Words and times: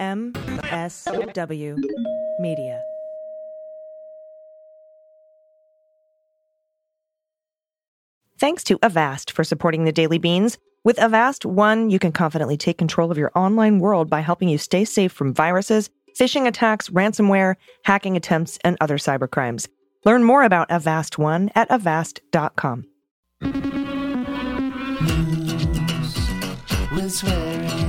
MSW 0.00 1.76
Media. 2.40 2.82
Thanks 8.38 8.64
to 8.64 8.78
Avast 8.82 9.32
for 9.32 9.44
supporting 9.44 9.84
the 9.84 9.92
Daily 9.92 10.16
Beans. 10.16 10.56
With 10.82 10.98
Avast 10.98 11.44
One, 11.44 11.90
you 11.90 11.98
can 11.98 12.10
confidently 12.10 12.56
take 12.56 12.78
control 12.78 13.10
of 13.10 13.18
your 13.18 13.30
online 13.34 13.80
world 13.80 14.08
by 14.08 14.20
helping 14.20 14.48
you 14.48 14.56
stay 14.56 14.86
safe 14.86 15.12
from 15.12 15.34
viruses, 15.34 15.90
phishing 16.18 16.46
attacks, 16.46 16.88
ransomware, 16.88 17.56
hacking 17.84 18.16
attempts, 18.16 18.58
and 18.64 18.78
other 18.80 18.96
cybercrimes. 18.96 19.68
Learn 20.06 20.24
more 20.24 20.42
about 20.42 20.70
Avast 20.70 21.18
One 21.18 21.50
at 21.54 21.70
avast.com. 21.70 22.86
News 23.42 23.74
with 26.94 27.12
swearing. 27.12 27.79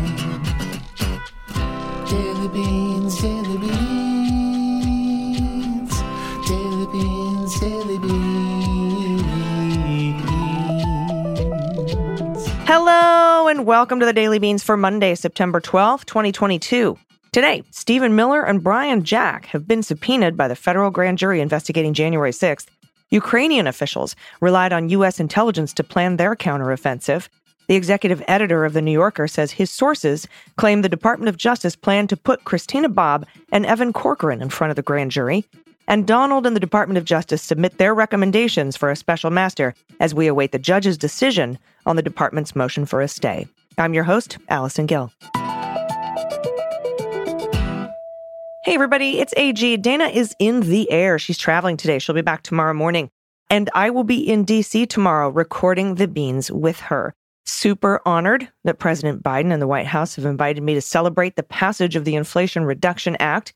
Hello, 12.74 13.50
and 13.50 13.66
welcome 13.66 14.00
to 14.00 14.06
the 14.06 14.14
Daily 14.14 14.40
Beans 14.40 14.64
for 14.64 14.78
Monday, 14.78 15.14
September 15.14 15.60
12th, 15.60 16.06
2022. 16.06 16.98
Today, 17.34 17.64
Stephen 17.70 18.16
Miller 18.16 18.46
and 18.46 18.64
Brian 18.64 19.04
Jack 19.04 19.48
have 19.48 19.68
been 19.68 19.84
subpoenaed 19.84 20.38
by 20.38 20.48
the 20.48 20.56
federal 20.56 20.90
grand 20.90 21.18
jury 21.18 21.42
investigating 21.42 21.94
January 21.94 22.32
6th. 22.32 22.68
Ukrainian 23.10 23.68
officials 23.68 24.16
relied 24.40 24.72
on 24.72 24.88
U.S. 24.88 25.20
intelligence 25.20 25.74
to 25.74 25.84
plan 25.84 26.16
their 26.16 26.34
counteroffensive. 26.34 27.28
The 27.68 27.76
executive 27.76 28.24
editor 28.26 28.64
of 28.64 28.72
The 28.72 28.82
New 28.82 28.94
Yorker 28.94 29.28
says 29.28 29.52
his 29.52 29.70
sources 29.70 30.30
claim 30.56 30.82
the 30.82 30.88
Department 30.88 31.28
of 31.28 31.36
Justice 31.36 31.76
planned 31.76 32.08
to 32.08 32.16
put 32.16 32.46
Christina 32.46 32.88
Bobb 32.88 33.26
and 33.52 33.66
Evan 33.66 33.92
Corcoran 33.92 34.42
in 34.42 34.48
front 34.48 34.70
of 34.70 34.78
the 34.78 34.82
grand 34.82 35.12
jury. 35.12 35.46
And 35.88 36.08
Donald 36.08 36.46
and 36.46 36.56
the 36.56 36.60
Department 36.60 36.98
of 36.98 37.06
Justice 37.06 37.42
submit 37.42 37.78
their 37.78 37.94
recommendations 37.94 38.78
for 38.78 38.92
a 38.92 38.96
special 38.96 39.30
master 39.30 39.74
as 40.00 40.14
we 40.14 40.28
await 40.28 40.52
the 40.52 40.60
judge's 40.60 40.98
decision 40.98 41.58
on 41.86 41.96
the 41.96 42.02
department's 42.02 42.56
motion 42.56 42.86
for 42.86 43.02
a 43.02 43.08
stay. 43.08 43.48
I'm 43.78 43.94
your 43.94 44.04
host, 44.04 44.38
Allison 44.50 44.86
Gill. 44.86 45.12
Hey, 48.64 48.76
everybody, 48.76 49.20
it's 49.20 49.34
AG. 49.38 49.78
Dana 49.78 50.06
is 50.06 50.36
in 50.38 50.62
the 50.62 50.90
air. 50.92 51.18
She's 51.18 51.38
traveling 51.38 51.78
today. 51.78 51.98
She'll 51.98 52.16
be 52.16 52.22
back 52.22 52.44
tomorrow 52.44 52.74
morning. 52.74 53.10
And 53.50 53.70
I 53.74 53.90
will 53.90 54.04
be 54.04 54.20
in 54.20 54.46
DC 54.46 54.88
tomorrow 54.88 55.30
recording 55.30 55.96
the 55.96 56.08
beans 56.08 56.52
with 56.52 56.80
her. 56.80 57.14
Super 57.46 58.02
honored 58.06 58.48
that 58.64 58.78
President 58.78 59.24
Biden 59.24 59.52
and 59.52 59.62
the 59.62 59.68
White 59.68 59.88
House 59.88 60.16
have 60.16 60.26
invited 60.26 60.62
me 60.62 60.76
to 60.76 60.82
celebrate 60.82 61.36
the 61.36 61.44
passage 61.44 61.96
of 61.96 62.06
the 62.06 62.16
Inflation 62.16 62.64
Reduction 62.64 63.18
Act. 63.20 63.54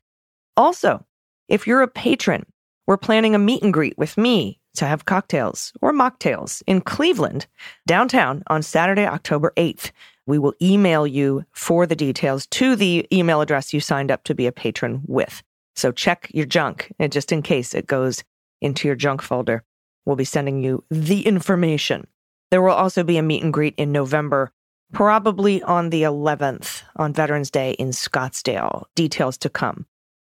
Also, 0.56 1.04
if 1.48 1.66
you're 1.66 1.82
a 1.82 1.88
patron, 1.88 2.44
we're 2.86 2.96
planning 2.96 3.34
a 3.34 3.38
meet 3.38 3.62
and 3.62 3.72
greet 3.72 3.96
with 3.98 4.16
me 4.16 4.60
to 4.76 4.86
have 4.86 5.04
cocktails 5.04 5.72
or 5.80 5.92
mocktails 5.92 6.62
in 6.66 6.80
Cleveland, 6.80 7.46
downtown 7.86 8.42
on 8.48 8.62
Saturday, 8.62 9.06
October 9.06 9.52
8th. 9.56 9.90
We 10.26 10.38
will 10.38 10.54
email 10.60 11.06
you 11.06 11.44
for 11.52 11.86
the 11.86 11.96
details 11.96 12.46
to 12.48 12.76
the 12.76 13.06
email 13.12 13.40
address 13.40 13.72
you 13.72 13.80
signed 13.80 14.10
up 14.10 14.24
to 14.24 14.34
be 14.34 14.46
a 14.46 14.52
patron 14.52 15.02
with. 15.06 15.42
So 15.74 15.92
check 15.92 16.30
your 16.32 16.46
junk, 16.46 16.92
and 16.98 17.12
just 17.12 17.32
in 17.32 17.42
case 17.42 17.74
it 17.74 17.86
goes 17.86 18.24
into 18.60 18.88
your 18.88 18.96
junk 18.96 19.22
folder, 19.22 19.62
we'll 20.04 20.16
be 20.16 20.24
sending 20.24 20.62
you 20.62 20.84
the 20.90 21.26
information. 21.26 22.06
There 22.50 22.62
will 22.62 22.70
also 22.70 23.02
be 23.02 23.18
a 23.18 23.22
meet 23.22 23.42
and 23.42 23.52
greet 23.52 23.74
in 23.76 23.92
November, 23.92 24.52
probably 24.92 25.62
on 25.62 25.90
the 25.90 26.02
11th 26.02 26.82
on 26.96 27.12
Veterans 27.12 27.50
Day 27.50 27.72
in 27.72 27.88
Scottsdale. 27.88 28.84
Details 28.94 29.36
to 29.38 29.48
come. 29.48 29.86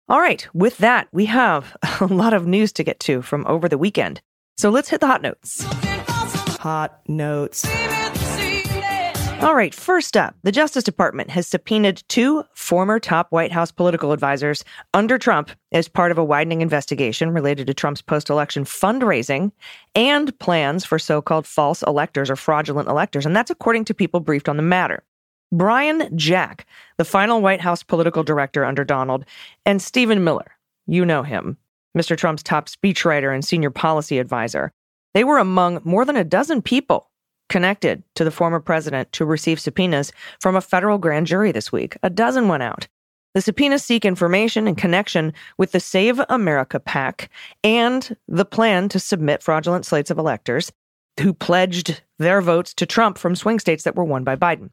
All 0.08 0.20
right, 0.20 0.46
with 0.54 0.78
that, 0.78 1.08
we 1.10 1.24
have 1.26 1.76
a 2.00 2.06
lot 2.06 2.32
of 2.32 2.46
news 2.46 2.72
to 2.74 2.84
get 2.84 3.00
to 3.00 3.22
from 3.22 3.44
over 3.48 3.68
the 3.68 3.78
weekend. 3.78 4.20
So 4.56 4.70
let's 4.70 4.88
hit 4.88 5.00
the 5.00 5.08
hot 5.08 5.20
notes. 5.20 5.64
Hot 6.60 7.00
notes. 7.08 7.66
All 9.42 9.54
right, 9.54 9.74
first 9.74 10.16
up, 10.16 10.36
the 10.44 10.52
Justice 10.52 10.84
Department 10.84 11.30
has 11.30 11.48
subpoenaed 11.48 12.04
two 12.08 12.44
former 12.54 13.00
top 13.00 13.26
White 13.30 13.50
House 13.50 13.72
political 13.72 14.12
advisors 14.12 14.64
under 14.94 15.18
Trump 15.18 15.50
as 15.72 15.88
part 15.88 16.12
of 16.12 16.18
a 16.18 16.24
widening 16.24 16.62
investigation 16.62 17.30
related 17.30 17.66
to 17.66 17.74
Trump's 17.74 18.00
post 18.00 18.30
election 18.30 18.64
fundraising 18.64 19.50
and 19.96 20.38
plans 20.38 20.84
for 20.84 21.00
so 21.00 21.20
called 21.20 21.46
false 21.48 21.82
electors 21.82 22.30
or 22.30 22.36
fraudulent 22.36 22.88
electors. 22.88 23.26
And 23.26 23.34
that's 23.34 23.50
according 23.50 23.84
to 23.86 23.94
people 23.94 24.20
briefed 24.20 24.48
on 24.48 24.56
the 24.56 24.62
matter. 24.62 25.02
Brian 25.52 26.14
Jack, 26.16 26.66
the 26.96 27.04
final 27.04 27.40
White 27.40 27.60
House 27.60 27.82
political 27.82 28.22
director 28.22 28.64
under 28.64 28.84
Donald, 28.84 29.24
and 29.64 29.80
Stephen 29.80 30.24
Miller, 30.24 30.56
you 30.86 31.04
know 31.04 31.22
him, 31.22 31.56
Mr. 31.96 32.16
Trump's 32.16 32.42
top 32.42 32.68
speechwriter 32.68 33.32
and 33.32 33.44
senior 33.44 33.70
policy 33.70 34.18
advisor. 34.18 34.72
They 35.14 35.24
were 35.24 35.38
among 35.38 35.80
more 35.84 36.04
than 36.04 36.16
a 36.16 36.24
dozen 36.24 36.62
people 36.62 37.10
connected 37.48 38.02
to 38.14 38.24
the 38.24 38.30
former 38.30 38.60
president 38.60 39.12
to 39.12 39.24
receive 39.24 39.60
subpoenas 39.60 40.12
from 40.40 40.56
a 40.56 40.60
federal 40.60 40.98
grand 40.98 41.26
jury 41.26 41.52
this 41.52 41.70
week. 41.70 41.96
A 42.02 42.10
dozen 42.10 42.48
went 42.48 42.62
out. 42.62 42.88
The 43.34 43.40
subpoenas 43.40 43.84
seek 43.84 44.04
information 44.04 44.66
in 44.66 44.74
connection 44.74 45.32
with 45.58 45.72
the 45.72 45.80
Save 45.80 46.20
America 46.28 46.80
PAC 46.80 47.30
and 47.62 48.16
the 48.26 48.44
plan 48.46 48.88
to 48.88 48.98
submit 48.98 49.42
fraudulent 49.42 49.84
slates 49.86 50.10
of 50.10 50.18
electors 50.18 50.72
who 51.20 51.32
pledged 51.32 52.02
their 52.18 52.40
votes 52.40 52.74
to 52.74 52.86
Trump 52.86 53.18
from 53.18 53.36
swing 53.36 53.58
states 53.58 53.84
that 53.84 53.94
were 53.94 54.04
won 54.04 54.24
by 54.24 54.36
Biden. 54.36 54.70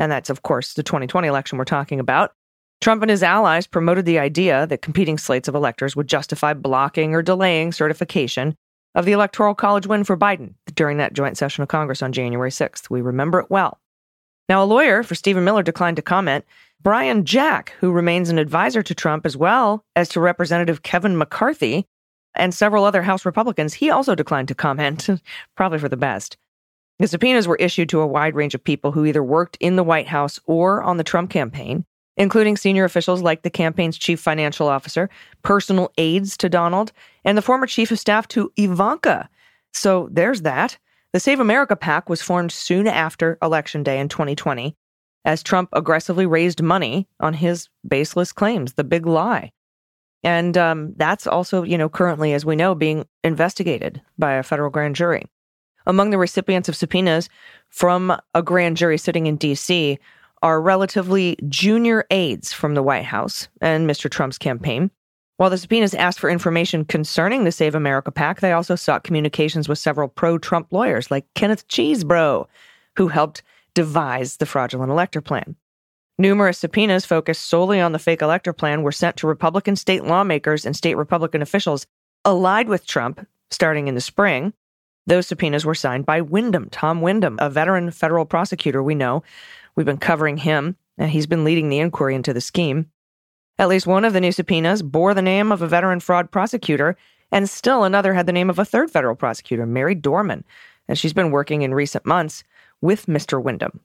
And 0.00 0.10
that's, 0.10 0.30
of 0.30 0.42
course, 0.42 0.72
the 0.72 0.82
2020 0.82 1.28
election 1.28 1.58
we're 1.58 1.64
talking 1.64 2.00
about. 2.00 2.32
Trump 2.80 3.02
and 3.02 3.10
his 3.10 3.22
allies 3.22 3.66
promoted 3.66 4.06
the 4.06 4.18
idea 4.18 4.66
that 4.66 4.80
competing 4.80 5.18
slates 5.18 5.46
of 5.46 5.54
electors 5.54 5.94
would 5.94 6.08
justify 6.08 6.54
blocking 6.54 7.14
or 7.14 7.20
delaying 7.20 7.70
certification 7.72 8.56
of 8.94 9.04
the 9.04 9.12
Electoral 9.12 9.54
College 9.54 9.86
win 9.86 10.02
for 10.02 10.16
Biden 10.16 10.54
during 10.74 10.96
that 10.96 11.12
joint 11.12 11.36
session 11.36 11.62
of 11.62 11.68
Congress 11.68 12.02
on 12.02 12.12
January 12.12 12.50
6th. 12.50 12.88
We 12.88 13.02
remember 13.02 13.38
it 13.38 13.50
well. 13.50 13.78
Now, 14.48 14.62
a 14.62 14.64
lawyer 14.64 15.02
for 15.02 15.14
Stephen 15.14 15.44
Miller 15.44 15.62
declined 15.62 15.96
to 15.96 16.02
comment. 16.02 16.46
Brian 16.82 17.26
Jack, 17.26 17.74
who 17.78 17.92
remains 17.92 18.30
an 18.30 18.38
advisor 18.38 18.82
to 18.82 18.94
Trump 18.94 19.26
as 19.26 19.36
well 19.36 19.84
as 19.94 20.08
to 20.08 20.20
Representative 20.20 20.82
Kevin 20.82 21.18
McCarthy 21.18 21.86
and 22.34 22.54
several 22.54 22.84
other 22.84 23.02
House 23.02 23.26
Republicans, 23.26 23.74
he 23.74 23.90
also 23.90 24.14
declined 24.14 24.48
to 24.48 24.54
comment, 24.54 25.08
probably 25.56 25.78
for 25.78 25.90
the 25.90 25.96
best. 25.98 26.38
The 27.00 27.08
subpoenas 27.08 27.48
were 27.48 27.56
issued 27.56 27.88
to 27.88 28.00
a 28.00 28.06
wide 28.06 28.34
range 28.34 28.54
of 28.54 28.62
people 28.62 28.92
who 28.92 29.06
either 29.06 29.24
worked 29.24 29.56
in 29.58 29.76
the 29.76 29.82
White 29.82 30.06
House 30.06 30.38
or 30.44 30.82
on 30.82 30.98
the 30.98 31.02
Trump 31.02 31.30
campaign, 31.30 31.86
including 32.18 32.58
senior 32.58 32.84
officials 32.84 33.22
like 33.22 33.40
the 33.40 33.48
campaign's 33.48 33.96
chief 33.96 34.20
financial 34.20 34.68
officer, 34.68 35.08
personal 35.42 35.90
aides 35.96 36.36
to 36.36 36.50
Donald, 36.50 36.92
and 37.24 37.38
the 37.38 37.42
former 37.42 37.66
chief 37.66 37.90
of 37.90 37.98
staff 37.98 38.28
to 38.28 38.52
Ivanka. 38.58 39.30
So 39.72 40.10
there's 40.12 40.42
that. 40.42 40.76
The 41.14 41.20
Save 41.20 41.40
America 41.40 41.74
PAC 41.74 42.10
was 42.10 42.20
formed 42.20 42.52
soon 42.52 42.86
after 42.86 43.38
Election 43.40 43.82
Day 43.82 43.98
in 43.98 44.10
2020 44.10 44.76
as 45.24 45.42
Trump 45.42 45.70
aggressively 45.72 46.26
raised 46.26 46.62
money 46.62 47.08
on 47.18 47.32
his 47.32 47.70
baseless 47.88 48.30
claims, 48.30 48.74
the 48.74 48.84
big 48.84 49.06
lie. 49.06 49.52
And 50.22 50.58
um, 50.58 50.92
that's 50.96 51.26
also, 51.26 51.62
you 51.62 51.78
know, 51.78 51.88
currently, 51.88 52.34
as 52.34 52.44
we 52.44 52.56
know, 52.56 52.74
being 52.74 53.06
investigated 53.24 54.02
by 54.18 54.34
a 54.34 54.42
federal 54.42 54.68
grand 54.68 54.96
jury. 54.96 55.24
Among 55.90 56.10
the 56.10 56.18
recipients 56.18 56.68
of 56.68 56.76
subpoenas 56.76 57.28
from 57.68 58.16
a 58.32 58.42
grand 58.42 58.76
jury 58.76 58.96
sitting 58.96 59.26
in 59.26 59.36
D.C 59.36 59.98
are 60.40 60.60
relatively 60.60 61.36
junior 61.48 62.06
aides 62.10 62.52
from 62.52 62.74
the 62.74 62.82
White 62.82 63.04
House 63.04 63.48
and 63.60 63.90
Mr. 63.90 64.08
Trump's 64.08 64.38
campaign. 64.38 64.90
While 65.36 65.50
the 65.50 65.58
subpoenas 65.58 65.92
asked 65.94 66.20
for 66.20 66.30
information 66.30 66.84
concerning 66.84 67.42
the 67.42 67.52
Save 67.52 67.74
America 67.74 68.12
PAC, 68.12 68.38
they 68.38 68.52
also 68.52 68.76
sought 68.76 69.04
communications 69.04 69.68
with 69.68 69.78
several 69.78 70.06
pro 70.06 70.38
Trump 70.38 70.68
lawyers 70.70 71.10
like 71.10 71.26
Kenneth 71.34 71.66
Chesebro, 71.66 72.46
who 72.96 73.08
helped 73.08 73.42
devise 73.74 74.36
the 74.36 74.46
fraudulent 74.46 74.92
elector 74.92 75.20
plan. 75.20 75.56
Numerous 76.18 76.58
subpoenas 76.58 77.04
focused 77.04 77.48
solely 77.48 77.80
on 77.80 77.90
the 77.90 77.98
fake 77.98 78.22
elector 78.22 78.52
plan 78.52 78.82
were 78.82 78.92
sent 78.92 79.16
to 79.16 79.26
Republican 79.26 79.74
state 79.74 80.04
lawmakers 80.04 80.64
and 80.64 80.76
state 80.76 80.96
Republican 80.96 81.42
officials 81.42 81.84
allied 82.24 82.68
with 82.68 82.86
Trump 82.86 83.26
starting 83.50 83.88
in 83.88 83.94
the 83.94 84.00
spring. 84.00 84.52
Those 85.06 85.26
subpoenas 85.26 85.64
were 85.64 85.74
signed 85.74 86.06
by 86.06 86.20
Windom, 86.20 86.68
Tom 86.70 87.00
Windom, 87.00 87.38
a 87.40 87.50
veteran 87.50 87.90
federal 87.90 88.24
prosecutor 88.24 88.82
we 88.82 88.94
know, 88.94 89.22
We've 89.76 89.86
been 89.86 89.98
covering 89.98 90.38
him, 90.38 90.76
and 90.98 91.10
he's 91.10 91.26
been 91.26 91.44
leading 91.44 91.68
the 91.68 91.78
inquiry 91.78 92.14
into 92.14 92.32
the 92.32 92.40
scheme. 92.40 92.90
At 93.58 93.68
least 93.68 93.86
one 93.86 94.04
of 94.04 94.12
the 94.12 94.20
new 94.20 94.32
subpoenas 94.32 94.82
bore 94.82 95.14
the 95.14 95.22
name 95.22 95.52
of 95.52 95.62
a 95.62 95.66
veteran 95.66 96.00
fraud 96.00 96.30
prosecutor, 96.30 96.96
and 97.32 97.48
still 97.48 97.84
another 97.84 98.14
had 98.14 98.26
the 98.26 98.32
name 98.32 98.50
of 98.50 98.58
a 98.58 98.64
third 98.64 98.90
federal 98.90 99.14
prosecutor, 99.14 99.66
Mary 99.66 99.94
Dorman, 99.94 100.44
and 100.88 100.98
she's 100.98 101.12
been 101.12 101.30
working 101.30 101.62
in 101.62 101.74
recent 101.74 102.04
months 102.04 102.42
with 102.80 103.06
Mr. 103.06 103.42
Windom. 103.42 103.80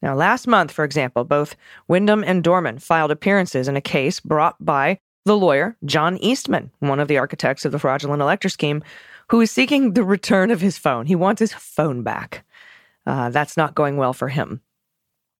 Now, 0.00 0.14
last 0.14 0.46
month, 0.46 0.70
for 0.70 0.84
example, 0.84 1.24
both 1.24 1.56
Windom 1.88 2.22
and 2.22 2.44
Dorman 2.44 2.78
filed 2.78 3.10
appearances 3.10 3.66
in 3.66 3.76
a 3.76 3.80
case 3.80 4.20
brought 4.20 4.56
by 4.64 5.00
the 5.24 5.36
lawyer, 5.36 5.76
John 5.84 6.16
Eastman, 6.18 6.70
one 6.78 7.00
of 7.00 7.08
the 7.08 7.18
architects 7.18 7.64
of 7.64 7.72
the 7.72 7.78
fraudulent 7.78 8.22
elector 8.22 8.48
scheme, 8.48 8.82
who 9.30 9.40
is 9.40 9.50
seeking 9.50 9.92
the 9.92 10.04
return 10.04 10.50
of 10.50 10.60
his 10.60 10.78
phone. 10.78 11.06
He 11.06 11.14
wants 11.14 11.40
his 11.40 11.52
phone 11.52 12.02
back. 12.02 12.44
Uh, 13.06 13.30
that's 13.30 13.56
not 13.56 13.74
going 13.74 13.96
well 13.96 14.12
for 14.12 14.28
him. 14.28 14.60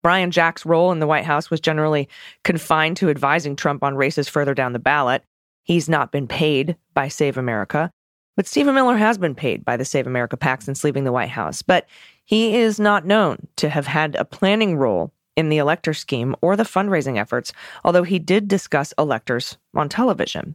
Brian 0.02 0.31
Jack's 0.31 0.64
role 0.64 0.93
in 0.93 1.00
the 1.00 1.06
White 1.06 1.25
House 1.25 1.50
was 1.50 1.61
generally 1.61 2.08
confined 2.44 2.96
to 2.99 3.11
advising 3.11 3.56
Trump 3.56 3.82
on 3.82 3.96
races 3.96 4.29
further 4.29 4.55
down 4.55 4.73
the 4.73 4.79
ballot. 4.79 5.25
He's 5.64 5.88
not 5.88 6.12
been 6.12 6.26
paid 6.26 6.76
by 6.94 7.08
Save 7.08 7.37
America. 7.37 7.90
But 8.37 8.46
Stephen 8.46 8.75
Miller 8.76 8.96
has 8.96 9.19
been 9.19 9.35
paid 9.35 9.64
by 9.64 9.76
the 9.76 9.85
Save 9.85 10.06
America 10.06 10.37
PAC 10.37 10.62
since 10.62 10.85
leaving 10.85 11.02
the 11.02 11.12
White 11.12 11.29
House. 11.29 11.61
But 11.61 11.88
he 12.25 12.56
is 12.56 12.79
not 12.79 13.05
known 13.05 13.49
to 13.56 13.69
have 13.69 13.88
had 13.88 14.14
a 14.14 14.25
planning 14.25 14.76
role 14.76 15.12
in 15.37 15.49
the 15.49 15.58
elector 15.58 15.93
scheme 15.93 16.37
or 16.40 16.55
the 16.55 16.62
fundraising 16.62 17.19
efforts, 17.19 17.52
although 17.85 18.05
he 18.05 18.20
did 18.20 18.46
discuss 18.46 18.94
electors 18.96 19.58
on 19.75 19.88
television. 19.88 20.55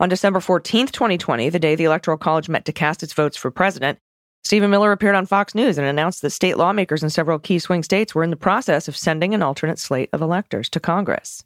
On 0.00 0.08
December 0.08 0.40
14th, 0.40 0.90
2020, 0.90 1.48
the 1.50 1.58
day 1.58 1.74
the 1.74 1.84
Electoral 1.84 2.16
College 2.16 2.48
met 2.48 2.64
to 2.64 2.72
cast 2.72 3.02
its 3.02 3.12
votes 3.12 3.36
for 3.36 3.50
president, 3.50 3.98
Stephen 4.42 4.70
Miller 4.70 4.92
appeared 4.92 5.14
on 5.14 5.24
Fox 5.24 5.54
News 5.54 5.78
and 5.78 5.86
announced 5.86 6.20
that 6.22 6.30
state 6.30 6.58
lawmakers 6.58 7.02
in 7.02 7.10
several 7.10 7.38
key 7.38 7.58
swing 7.58 7.82
states 7.82 8.14
were 8.14 8.24
in 8.24 8.30
the 8.30 8.36
process 8.36 8.88
of 8.88 8.96
sending 8.96 9.32
an 9.32 9.42
alternate 9.42 9.78
slate 9.78 10.10
of 10.12 10.20
electors 10.20 10.68
to 10.70 10.80
Congress. 10.80 11.44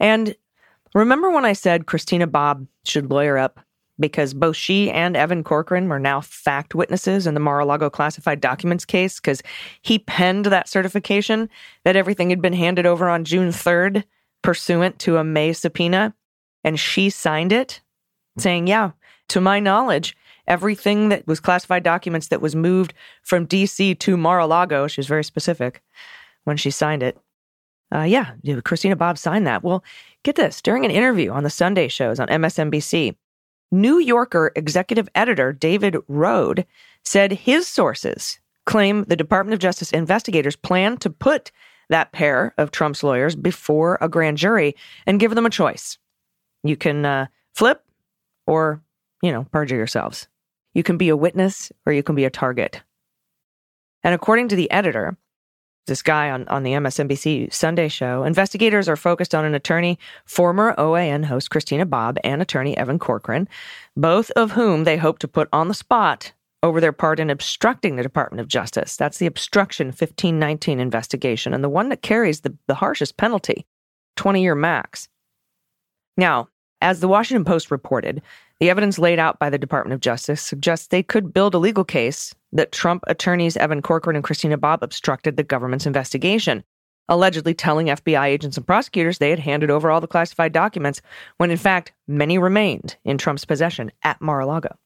And 0.00 0.34
remember 0.94 1.30
when 1.30 1.44
I 1.44 1.52
said 1.52 1.86
Christina 1.86 2.26
Bobb 2.26 2.66
should 2.84 3.10
lawyer 3.10 3.36
up 3.36 3.60
because 4.00 4.32
both 4.32 4.56
she 4.56 4.90
and 4.90 5.16
Evan 5.16 5.44
Corcoran 5.44 5.88
were 5.88 5.98
now 5.98 6.20
fact 6.20 6.74
witnesses 6.74 7.26
in 7.26 7.34
the 7.34 7.40
Mar 7.40 7.60
a 7.60 7.66
Lago 7.66 7.90
classified 7.90 8.40
documents 8.40 8.84
case 8.84 9.20
because 9.20 9.42
he 9.82 9.98
penned 9.98 10.46
that 10.46 10.68
certification 10.68 11.50
that 11.84 11.96
everything 11.96 12.30
had 12.30 12.40
been 12.40 12.52
handed 12.52 12.86
over 12.86 13.08
on 13.08 13.24
June 13.24 13.50
3rd 13.50 14.04
pursuant 14.42 14.98
to 15.00 15.18
a 15.18 15.24
May 15.24 15.52
subpoena. 15.52 16.14
And 16.64 16.78
she 16.78 17.10
signed 17.10 17.52
it 17.52 17.80
saying, 18.38 18.66
Yeah, 18.66 18.92
to 19.28 19.40
my 19.40 19.60
knowledge, 19.60 20.16
everything 20.46 21.08
that 21.10 21.26
was 21.26 21.40
classified 21.40 21.82
documents 21.82 22.28
that 22.28 22.40
was 22.40 22.54
moved 22.56 22.94
from 23.22 23.46
DC 23.46 23.98
to 23.98 24.16
Mar 24.16 24.38
a 24.38 24.46
Lago, 24.46 24.86
she 24.86 25.00
was 25.00 25.06
very 25.06 25.24
specific 25.24 25.82
when 26.44 26.56
she 26.56 26.70
signed 26.70 27.02
it. 27.02 27.18
Uh, 27.94 28.02
yeah, 28.02 28.32
Christina 28.64 28.96
Bobb 28.96 29.18
signed 29.18 29.46
that. 29.46 29.62
Well, 29.62 29.84
get 30.22 30.36
this 30.36 30.62
during 30.62 30.84
an 30.84 30.90
interview 30.90 31.30
on 31.30 31.42
the 31.42 31.50
Sunday 31.50 31.88
shows 31.88 32.18
on 32.18 32.28
MSNBC, 32.28 33.14
New 33.70 33.98
Yorker 33.98 34.52
executive 34.56 35.08
editor 35.14 35.52
David 35.52 35.94
Rohde 36.08 36.64
said 37.04 37.32
his 37.32 37.66
sources 37.66 38.38
claim 38.64 39.04
the 39.04 39.16
Department 39.16 39.54
of 39.54 39.60
Justice 39.60 39.92
investigators 39.92 40.56
plan 40.56 40.96
to 40.98 41.10
put 41.10 41.50
that 41.88 42.12
pair 42.12 42.54
of 42.58 42.70
Trump's 42.70 43.02
lawyers 43.02 43.34
before 43.34 43.98
a 44.00 44.08
grand 44.08 44.38
jury 44.38 44.74
and 45.06 45.20
give 45.20 45.34
them 45.34 45.46
a 45.46 45.50
choice. 45.50 45.98
You 46.62 46.76
can 46.76 47.04
uh, 47.04 47.26
flip 47.54 47.84
or, 48.46 48.82
you 49.22 49.32
know, 49.32 49.44
perjure 49.52 49.76
yourselves. 49.76 50.28
You 50.74 50.82
can 50.82 50.96
be 50.96 51.08
a 51.08 51.16
witness 51.16 51.70
or 51.86 51.92
you 51.92 52.02
can 52.02 52.14
be 52.14 52.24
a 52.24 52.30
target. 52.30 52.82
And 54.02 54.14
according 54.14 54.48
to 54.48 54.56
the 54.56 54.70
editor, 54.70 55.16
this 55.86 56.02
guy 56.02 56.30
on, 56.30 56.46
on 56.48 56.62
the 56.62 56.72
MSNBC 56.72 57.52
Sunday 57.52 57.88
show, 57.88 58.22
investigators 58.24 58.88
are 58.88 58.96
focused 58.96 59.34
on 59.34 59.44
an 59.44 59.54
attorney, 59.54 59.98
former 60.24 60.74
OAN 60.76 61.24
host 61.24 61.50
Christina 61.50 61.84
Bobb, 61.86 62.18
and 62.22 62.40
attorney 62.40 62.76
Evan 62.76 62.98
Corcoran, 62.98 63.48
both 63.96 64.30
of 64.32 64.52
whom 64.52 64.84
they 64.84 64.96
hope 64.96 65.18
to 65.20 65.28
put 65.28 65.48
on 65.52 65.68
the 65.68 65.74
spot 65.74 66.32
over 66.62 66.80
their 66.80 66.92
part 66.92 67.18
in 67.18 67.30
obstructing 67.30 67.96
the 67.96 68.02
Department 68.02 68.40
of 68.40 68.46
Justice. 68.46 68.96
That's 68.96 69.18
the 69.18 69.26
obstruction 69.26 69.88
1519 69.88 70.78
investigation, 70.78 71.52
and 71.52 71.64
the 71.64 71.68
one 71.68 71.88
that 71.88 72.02
carries 72.02 72.42
the, 72.42 72.56
the 72.68 72.76
harshest 72.76 73.16
penalty 73.16 73.66
20 74.16 74.42
year 74.42 74.54
max. 74.54 75.08
Now, 76.16 76.48
as 76.82 77.00
the 77.00 77.08
Washington 77.08 77.44
Post 77.44 77.70
reported, 77.70 78.20
the 78.58 78.68
evidence 78.68 78.98
laid 78.98 79.18
out 79.18 79.38
by 79.38 79.48
the 79.48 79.56
Department 79.58 79.94
of 79.94 80.00
Justice 80.00 80.42
suggests 80.42 80.88
they 80.88 81.02
could 81.02 81.32
build 81.32 81.54
a 81.54 81.58
legal 81.58 81.84
case 81.84 82.34
that 82.52 82.72
Trump 82.72 83.04
attorneys 83.06 83.56
Evan 83.56 83.80
Corcoran 83.80 84.16
and 84.16 84.24
Christina 84.24 84.58
Bobb 84.58 84.82
obstructed 84.82 85.36
the 85.36 85.44
government's 85.44 85.86
investigation, 85.86 86.64
allegedly 87.08 87.54
telling 87.54 87.86
FBI 87.86 88.26
agents 88.26 88.56
and 88.56 88.66
prosecutors 88.66 89.18
they 89.18 89.30
had 89.30 89.38
handed 89.38 89.70
over 89.70 89.90
all 89.90 90.00
the 90.00 90.06
classified 90.06 90.52
documents 90.52 91.00
when 91.38 91.50
in 91.50 91.56
fact 91.56 91.92
many 92.06 92.36
remained 92.36 92.96
in 93.04 93.16
Trump's 93.16 93.44
possession 93.44 93.92
at 94.02 94.20
Mar-a-Lago. 94.20 94.76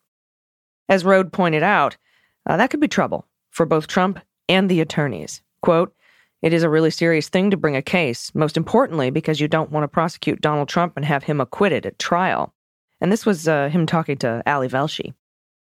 As 0.88 1.02
Rohde 1.02 1.32
pointed 1.32 1.62
out, 1.62 1.96
uh, 2.44 2.56
that 2.58 2.70
could 2.70 2.80
be 2.80 2.88
trouble 2.88 3.26
for 3.50 3.66
both 3.66 3.88
Trump 3.88 4.20
and 4.48 4.70
the 4.70 4.80
attorneys. 4.80 5.42
Quote, 5.62 5.94
it 6.42 6.52
is 6.52 6.62
a 6.62 6.68
really 6.68 6.90
serious 6.90 7.28
thing 7.28 7.50
to 7.50 7.56
bring 7.56 7.76
a 7.76 7.82
case, 7.82 8.34
most 8.34 8.56
importantly 8.56 9.10
because 9.10 9.40
you 9.40 9.48
don't 9.48 9.70
want 9.70 9.84
to 9.84 9.88
prosecute 9.88 10.40
Donald 10.40 10.68
Trump 10.68 10.94
and 10.96 11.04
have 11.04 11.24
him 11.24 11.40
acquitted 11.40 11.86
at 11.86 11.98
trial. 11.98 12.52
And 13.00 13.10
this 13.10 13.26
was 13.26 13.48
uh, 13.48 13.68
him 13.68 13.86
talking 13.86 14.16
to 14.18 14.42
Ali 14.46 14.68
Velshi. 14.68 15.14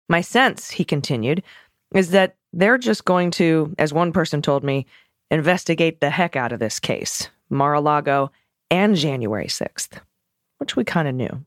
My 0.09 0.21
sense, 0.21 0.71
he 0.71 0.85
continued, 0.85 1.43
is 1.93 2.11
that 2.11 2.35
they're 2.53 2.77
just 2.77 3.05
going 3.05 3.31
to, 3.31 3.73
as 3.77 3.93
one 3.93 4.11
person 4.11 4.41
told 4.41 4.63
me, 4.63 4.85
investigate 5.29 5.99
the 5.99 6.09
heck 6.09 6.35
out 6.35 6.51
of 6.51 6.59
this 6.59 6.79
case, 6.79 7.29
Mar 7.49 7.73
a 7.73 7.81
Lago 7.81 8.31
and 8.69 8.95
January 8.95 9.47
6th, 9.47 9.99
which 10.57 10.75
we 10.75 10.83
kind 10.83 11.07
of 11.07 11.15
knew. 11.15 11.45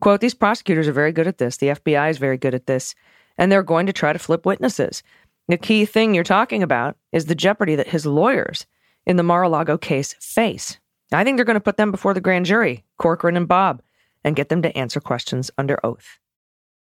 Quote, 0.00 0.20
these 0.20 0.34
prosecutors 0.34 0.88
are 0.88 0.92
very 0.92 1.12
good 1.12 1.26
at 1.26 1.38
this. 1.38 1.58
The 1.58 1.68
FBI 1.68 2.10
is 2.10 2.18
very 2.18 2.38
good 2.38 2.54
at 2.54 2.66
this, 2.66 2.94
and 3.36 3.50
they're 3.50 3.62
going 3.62 3.86
to 3.86 3.92
try 3.92 4.12
to 4.12 4.18
flip 4.18 4.46
witnesses. 4.46 5.02
The 5.50 5.58
key 5.58 5.84
thing 5.84 6.14
you're 6.14 6.22
talking 6.22 6.62
about 6.62 6.96
is 7.10 7.26
the 7.26 7.34
jeopardy 7.34 7.74
that 7.74 7.88
his 7.88 8.06
lawyers 8.06 8.66
in 9.04 9.16
the 9.16 9.24
Mar 9.24 9.42
a 9.42 9.48
Lago 9.48 9.76
case 9.76 10.14
face. 10.20 10.78
I 11.10 11.24
think 11.24 11.36
they're 11.36 11.44
going 11.44 11.54
to 11.54 11.60
put 11.60 11.76
them 11.76 11.90
before 11.90 12.14
the 12.14 12.20
grand 12.20 12.46
jury, 12.46 12.84
Corcoran 12.98 13.36
and 13.36 13.48
Bobb, 13.48 13.82
and 14.22 14.36
get 14.36 14.48
them 14.48 14.62
to 14.62 14.76
answer 14.78 15.00
questions 15.00 15.50
under 15.58 15.84
oath. 15.84 16.20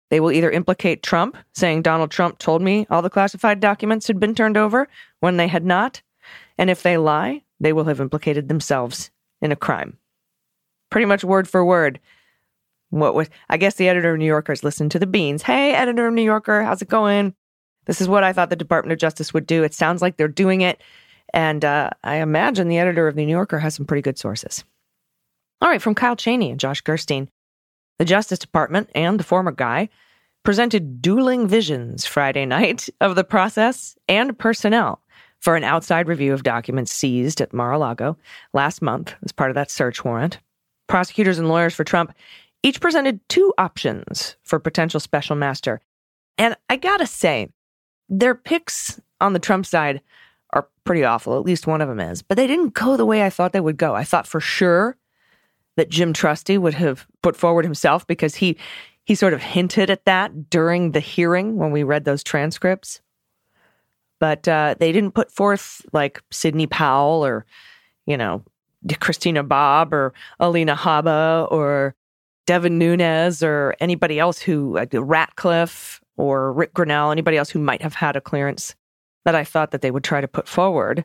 They 0.08 0.18
will 0.18 0.32
either 0.32 0.50
implicate 0.50 1.02
Trump, 1.02 1.36
saying 1.52 1.82
Donald 1.82 2.10
Trump 2.10 2.38
told 2.38 2.62
me 2.62 2.86
all 2.88 3.02
the 3.02 3.10
classified 3.10 3.60
documents 3.60 4.06
had 4.06 4.18
been 4.18 4.34
turned 4.34 4.56
over 4.56 4.88
when 5.20 5.36
they 5.36 5.48
had 5.48 5.66
not, 5.66 6.00
and 6.56 6.70
if 6.70 6.82
they 6.82 6.96
lie, 6.96 7.42
they 7.60 7.74
will 7.74 7.84
have 7.84 8.00
implicated 8.00 8.48
themselves 8.48 9.10
in 9.42 9.52
a 9.52 9.56
crime. 9.56 9.98
Pretty 10.90 11.04
much 11.04 11.22
word 11.22 11.46
for 11.46 11.62
word. 11.62 12.00
What 12.88 13.14
was 13.14 13.28
I 13.50 13.58
guess 13.58 13.74
the 13.74 13.90
editor 13.90 14.14
of 14.14 14.18
New 14.18 14.24
Yorker's 14.24 14.64
listened 14.64 14.90
to 14.92 14.98
the 14.98 15.06
beans. 15.06 15.42
Hey, 15.42 15.74
editor 15.74 16.06
of 16.06 16.14
New 16.14 16.22
Yorker, 16.22 16.62
how's 16.62 16.80
it 16.80 16.88
going? 16.88 17.34
This 17.86 18.00
is 18.00 18.08
what 18.08 18.24
I 18.24 18.32
thought 18.32 18.50
the 18.50 18.56
Department 18.56 18.92
of 18.92 18.98
Justice 18.98 19.34
would 19.34 19.46
do. 19.46 19.62
It 19.62 19.74
sounds 19.74 20.02
like 20.02 20.16
they're 20.16 20.28
doing 20.28 20.60
it. 20.60 20.80
And 21.32 21.64
uh, 21.64 21.90
I 22.02 22.16
imagine 22.16 22.68
the 22.68 22.78
editor 22.78 23.08
of 23.08 23.16
the 23.16 23.24
New 23.24 23.32
Yorker 23.32 23.58
has 23.58 23.74
some 23.74 23.86
pretty 23.86 24.02
good 24.02 24.18
sources. 24.18 24.64
All 25.60 25.68
right, 25.68 25.82
from 25.82 25.94
Kyle 25.94 26.16
Cheney 26.16 26.50
and 26.50 26.60
Josh 26.60 26.80
Gerstein. 26.80 27.28
The 27.98 28.04
Justice 28.04 28.38
Department 28.38 28.90
and 28.94 29.18
the 29.18 29.24
former 29.24 29.52
guy 29.52 29.88
presented 30.44 31.00
dueling 31.00 31.48
visions 31.48 32.04
Friday 32.04 32.44
night 32.44 32.88
of 33.00 33.14
the 33.14 33.24
process 33.24 33.96
and 34.08 34.38
personnel 34.38 35.00
for 35.40 35.56
an 35.56 35.64
outside 35.64 36.08
review 36.08 36.32
of 36.32 36.42
documents 36.42 36.92
seized 36.92 37.40
at 37.40 37.52
Mar 37.52 37.72
a 37.72 37.78
Lago 37.78 38.16
last 38.52 38.82
month 38.82 39.14
as 39.24 39.32
part 39.32 39.50
of 39.50 39.54
that 39.54 39.70
search 39.70 40.04
warrant. 40.04 40.38
Prosecutors 40.86 41.38
and 41.38 41.48
lawyers 41.48 41.74
for 41.74 41.84
Trump 41.84 42.14
each 42.62 42.80
presented 42.80 43.20
two 43.28 43.52
options 43.58 44.36
for 44.42 44.58
potential 44.58 44.98
special 44.98 45.36
master. 45.36 45.80
And 46.38 46.56
I 46.70 46.76
gotta 46.76 47.06
say, 47.06 47.50
their 48.08 48.34
picks 48.34 49.00
on 49.20 49.32
the 49.32 49.38
Trump 49.38 49.66
side 49.66 50.00
are 50.50 50.68
pretty 50.84 51.04
awful. 51.04 51.38
At 51.38 51.44
least 51.44 51.66
one 51.66 51.80
of 51.80 51.88
them 51.88 52.00
is. 52.00 52.22
But 52.22 52.36
they 52.36 52.46
didn't 52.46 52.74
go 52.74 52.96
the 52.96 53.06
way 53.06 53.24
I 53.24 53.30
thought 53.30 53.52
they 53.52 53.60
would 53.60 53.76
go. 53.76 53.94
I 53.94 54.04
thought 54.04 54.26
for 54.26 54.40
sure 54.40 54.96
that 55.76 55.90
Jim 55.90 56.12
Trusty 56.12 56.56
would 56.56 56.74
have 56.74 57.06
put 57.22 57.36
forward 57.36 57.64
himself 57.64 58.06
because 58.06 58.36
he 58.36 58.56
he 59.04 59.14
sort 59.14 59.34
of 59.34 59.42
hinted 59.42 59.90
at 59.90 60.06
that 60.06 60.48
during 60.48 60.92
the 60.92 61.00
hearing 61.00 61.56
when 61.56 61.72
we 61.72 61.82
read 61.82 62.04
those 62.04 62.22
transcripts. 62.22 63.02
But 64.18 64.48
uh, 64.48 64.76
they 64.78 64.92
didn't 64.92 65.12
put 65.12 65.30
forth 65.30 65.84
like 65.92 66.22
Sidney 66.30 66.66
Powell 66.66 67.24
or, 67.24 67.44
you 68.06 68.16
know, 68.16 68.42
Christina 69.00 69.42
Bobb 69.42 69.92
or 69.92 70.14
Alina 70.40 70.74
Habba 70.74 71.50
or 71.52 71.94
Devin 72.46 72.78
Nunes 72.78 73.42
or 73.42 73.74
anybody 73.80 74.18
else 74.18 74.40
who, 74.40 74.74
like 74.74 74.90
Ratcliffe 74.94 76.00
or 76.16 76.52
Rick 76.52 76.74
Grinnell, 76.74 77.10
anybody 77.10 77.36
else 77.36 77.50
who 77.50 77.58
might 77.58 77.82
have 77.82 77.94
had 77.94 78.16
a 78.16 78.20
clearance 78.20 78.74
that 79.24 79.34
I 79.34 79.44
thought 79.44 79.70
that 79.70 79.82
they 79.82 79.90
would 79.90 80.04
try 80.04 80.20
to 80.20 80.28
put 80.28 80.48
forward. 80.48 81.04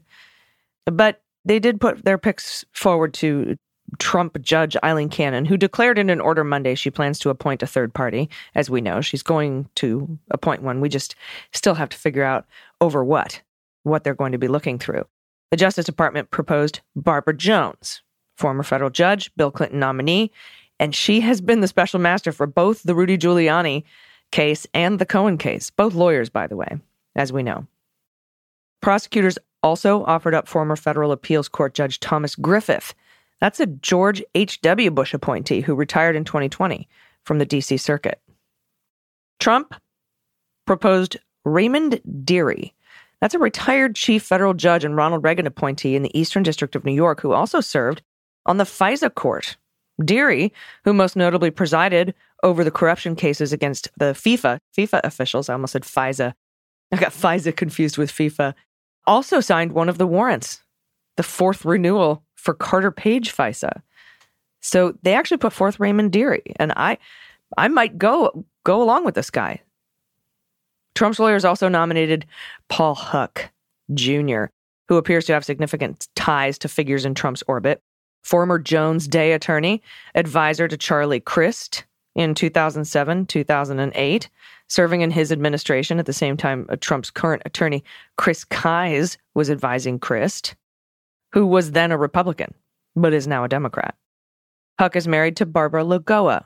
But 0.85 1.21
they 1.45 1.59
did 1.59 1.81
put 1.81 2.03
their 2.03 2.17
picks 2.17 2.65
forward 2.73 3.13
to 3.15 3.57
Trump 3.97 4.39
Judge 4.41 4.77
Aileen 4.83 5.09
Cannon, 5.09 5.45
who 5.45 5.57
declared 5.57 5.97
in 5.97 6.09
an 6.09 6.21
order 6.21 6.43
Monday 6.43 6.75
she 6.75 6.91
plans 6.91 7.17
to 7.19 7.29
appoint 7.29 7.63
a 7.63 7.67
third 7.67 7.93
party. 7.93 8.29
As 8.53 8.69
we 8.69 8.81
know, 8.81 9.01
she's 9.01 9.23
going 9.23 9.67
to 9.75 10.19
appoint 10.29 10.61
one. 10.61 10.79
We 10.79 10.89
just 10.89 11.15
still 11.53 11.73
have 11.73 11.89
to 11.89 11.97
figure 11.97 12.23
out 12.23 12.45
over 12.81 13.03
what, 13.03 13.41
what 13.83 14.03
they're 14.03 14.13
going 14.13 14.31
to 14.33 14.37
be 14.37 14.47
looking 14.47 14.77
through. 14.77 15.05
The 15.51 15.57
Justice 15.57 15.85
Department 15.85 16.29
proposed 16.29 16.81
Barbara 16.95 17.35
Jones, 17.35 18.03
former 18.37 18.63
federal 18.63 18.91
judge, 18.91 19.31
Bill 19.35 19.49
Clinton 19.49 19.79
nominee, 19.79 20.31
and 20.79 20.93
she 20.93 21.21
has 21.21 21.41
been 21.41 21.61
the 21.61 21.67
special 21.67 21.99
master 21.99 22.31
for 22.31 22.45
both 22.45 22.83
the 22.83 22.95
Rudy 22.95 23.17
Giuliani 23.17 23.83
case 24.31 24.67
and 24.73 24.99
the 24.99 25.05
Cohen 25.05 25.37
case, 25.37 25.69
both 25.69 25.93
lawyers, 25.93 26.29
by 26.29 26.47
the 26.47 26.55
way, 26.55 26.79
as 27.15 27.33
we 27.33 27.43
know. 27.43 27.65
Prosecutors 28.81 29.37
also 29.61 30.03
offered 30.05 30.33
up 30.33 30.47
former 30.47 30.75
federal 30.75 31.11
appeals 31.11 31.49
court 31.49 31.73
judge 31.73 31.99
Thomas 31.99 32.35
Griffith 32.35 32.93
that's 33.39 33.59
a 33.59 33.67
George 33.67 34.23
H.W. 34.35 34.91
Bush 34.91 35.13
appointee 35.13 35.61
who 35.61 35.75
retired 35.75 36.15
in 36.15 36.23
2020 36.25 36.87
from 37.23 37.39
the 37.39 37.45
D.C. 37.45 37.77
Circuit. 37.77 38.19
Trump 39.39 39.75
proposed 40.67 41.17
Raymond 41.45 42.01
Dearie, 42.25 42.73
That's 43.21 43.33
a 43.33 43.39
retired 43.39 43.95
chief 43.95 44.23
federal 44.23 44.53
judge 44.53 44.83
and 44.83 44.95
Ronald 44.95 45.23
Reagan 45.23 45.47
appointee 45.47 45.95
in 45.95 46.03
the 46.03 46.17
Eastern 46.19 46.43
District 46.43 46.75
of 46.75 46.83
New 46.83 46.93
York 46.93 47.21
who 47.21 47.31
also 47.31 47.61
served 47.61 48.01
on 48.45 48.57
the 48.57 48.65
FISA 48.65 49.13
court. 49.15 49.57
Dearie, 50.03 50.53
who 50.85 50.93
most 50.93 51.15
notably 51.15 51.51
presided 51.51 52.13
over 52.43 52.63
the 52.63 52.71
corruption 52.71 53.15
cases 53.15 53.53
against 53.53 53.89
the 53.97 54.13
FIFA, 54.13 54.59
FIFA 54.77 55.01
officials, 55.03 55.49
I 55.49 55.53
almost 55.53 55.73
said 55.73 55.83
FISA. 55.83 56.33
I 56.91 56.95
got 56.95 57.11
FISA 57.11 57.55
confused 57.55 57.97
with 57.97 58.11
FIFA, 58.11 58.53
also 59.05 59.39
signed 59.39 59.73
one 59.73 59.89
of 59.89 59.97
the 59.97 60.07
warrants, 60.07 60.63
the 61.17 61.23
fourth 61.23 61.65
renewal 61.65 62.23
for 62.35 62.53
Carter 62.53 62.91
Page 62.91 63.35
FISA. 63.35 63.81
So 64.61 64.97
they 65.03 65.13
actually 65.13 65.37
put 65.37 65.53
forth 65.53 65.79
Raymond 65.79 66.11
Dearie, 66.11 66.53
and 66.57 66.73
I, 66.75 66.97
I 67.57 67.67
might 67.67 67.97
go 67.97 68.45
go 68.63 68.81
along 68.81 69.05
with 69.05 69.15
this 69.15 69.29
guy. 69.29 69.61
Trump's 70.95 71.19
lawyers 71.19 71.45
also 71.45 71.69
nominated 71.69 72.25
Paul 72.67 72.95
Huck 72.95 73.51
Jr., 73.93 74.45
who 74.87 74.97
appears 74.97 75.25
to 75.25 75.33
have 75.33 75.45
significant 75.45 76.07
ties 76.15 76.57
to 76.59 76.67
figures 76.67 77.05
in 77.05 77.15
Trump's 77.15 77.43
orbit. 77.47 77.81
Former 78.23 78.59
Jones 78.59 79.07
Day 79.07 79.31
attorney, 79.31 79.81
advisor 80.13 80.67
to 80.67 80.75
Charlie 80.75 81.21
Crist 81.21 81.85
in 82.15 82.33
2007, 82.35 83.25
2008, 83.25 84.29
serving 84.67 85.01
in 85.01 85.11
his 85.11 85.31
administration 85.31 85.99
at 85.99 86.05
the 86.05 86.13
same 86.13 86.37
time 86.37 86.65
uh, 86.69 86.75
Trump's 86.79 87.09
current 87.09 87.41
attorney, 87.45 87.83
Chris 88.17 88.45
Kise, 88.45 89.17
was 89.35 89.49
advising 89.49 89.99
Crist, 89.99 90.55
who 91.31 91.45
was 91.45 91.71
then 91.71 91.91
a 91.91 91.97
Republican, 91.97 92.53
but 92.95 93.13
is 93.13 93.27
now 93.27 93.43
a 93.43 93.49
Democrat. 93.49 93.95
Huck 94.79 94.95
is 94.95 95.07
married 95.07 95.35
to 95.37 95.45
Barbara 95.45 95.83
Lagoa. 95.83 96.45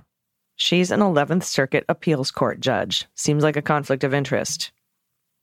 She's 0.56 0.92
an 0.92 1.00
11th 1.00 1.44
Circuit 1.44 1.86
Appeals 1.90 2.32
Court 2.32 2.60
judge. 2.60 3.06
Seems 3.16 3.44
like 3.44 3.58
a 3.58 3.62
conflict 3.62 4.04
of 4.04 4.14
interest. 4.14 4.72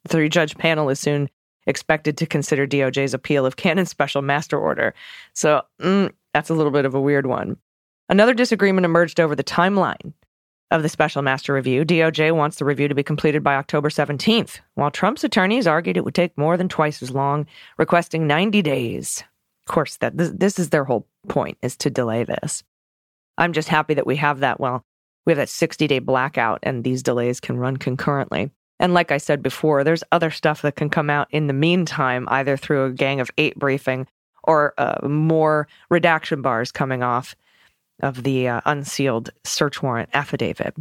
The 0.04 0.08
three 0.08 0.28
judge 0.28 0.56
panel 0.56 0.88
is 0.88 1.00
soon 1.00 1.28
expected 1.66 2.16
to 2.16 2.26
consider 2.26 2.66
DOJ's 2.66 3.14
appeal 3.14 3.44
of 3.44 3.56
Cannon's 3.56 3.90
special 3.90 4.22
master 4.22 4.58
order. 4.58 4.94
So 5.34 5.62
mm, 5.80 6.12
that's 6.32 6.50
a 6.50 6.54
little 6.54 6.72
bit 6.72 6.84
of 6.84 6.94
a 6.94 7.00
weird 7.00 7.26
one. 7.26 7.56
Another 8.10 8.34
disagreement 8.34 8.84
emerged 8.84 9.20
over 9.20 9.36
the 9.36 9.44
timeline 9.44 10.12
of 10.72 10.82
the 10.82 10.88
special 10.88 11.22
master 11.22 11.54
review. 11.54 11.84
DOJ 11.84 12.32
wants 12.32 12.56
the 12.56 12.64
review 12.64 12.88
to 12.88 12.94
be 12.94 13.04
completed 13.04 13.44
by 13.44 13.54
October 13.54 13.88
17th, 13.88 14.58
while 14.74 14.90
Trump's 14.90 15.22
attorneys 15.22 15.68
argued 15.68 15.96
it 15.96 16.04
would 16.04 16.14
take 16.14 16.36
more 16.36 16.56
than 16.56 16.68
twice 16.68 17.04
as 17.04 17.12
long, 17.12 17.46
requesting 17.78 18.26
90 18.26 18.62
days. 18.62 19.22
Of 19.64 19.72
course, 19.72 19.96
that 19.98 20.18
this, 20.18 20.30
this 20.34 20.58
is 20.58 20.70
their 20.70 20.82
whole 20.82 21.06
point 21.28 21.56
is 21.62 21.76
to 21.76 21.90
delay 21.90 22.24
this. 22.24 22.64
I'm 23.38 23.52
just 23.52 23.68
happy 23.68 23.94
that 23.94 24.08
we 24.08 24.16
have 24.16 24.40
that. 24.40 24.58
Well, 24.58 24.84
we 25.24 25.30
have 25.30 25.38
that 25.38 25.48
60 25.48 25.86
day 25.86 26.00
blackout, 26.00 26.58
and 26.64 26.82
these 26.82 27.04
delays 27.04 27.38
can 27.38 27.58
run 27.58 27.76
concurrently. 27.76 28.50
And 28.80 28.92
like 28.92 29.12
I 29.12 29.18
said 29.18 29.40
before, 29.40 29.84
there's 29.84 30.02
other 30.10 30.32
stuff 30.32 30.62
that 30.62 30.74
can 30.74 30.90
come 30.90 31.10
out 31.10 31.28
in 31.30 31.46
the 31.46 31.52
meantime, 31.52 32.26
either 32.28 32.56
through 32.56 32.86
a 32.86 32.92
gang 32.92 33.20
of 33.20 33.30
eight 33.38 33.56
briefing 33.56 34.08
or 34.42 34.74
uh, 34.78 35.06
more 35.06 35.68
redaction 35.90 36.42
bars 36.42 36.72
coming 36.72 37.04
off 37.04 37.36
of 38.02 38.22
the 38.22 38.48
uh, 38.48 38.60
unsealed 38.66 39.30
search 39.44 39.82
warrant 39.82 40.10
affidavit. 40.14 40.74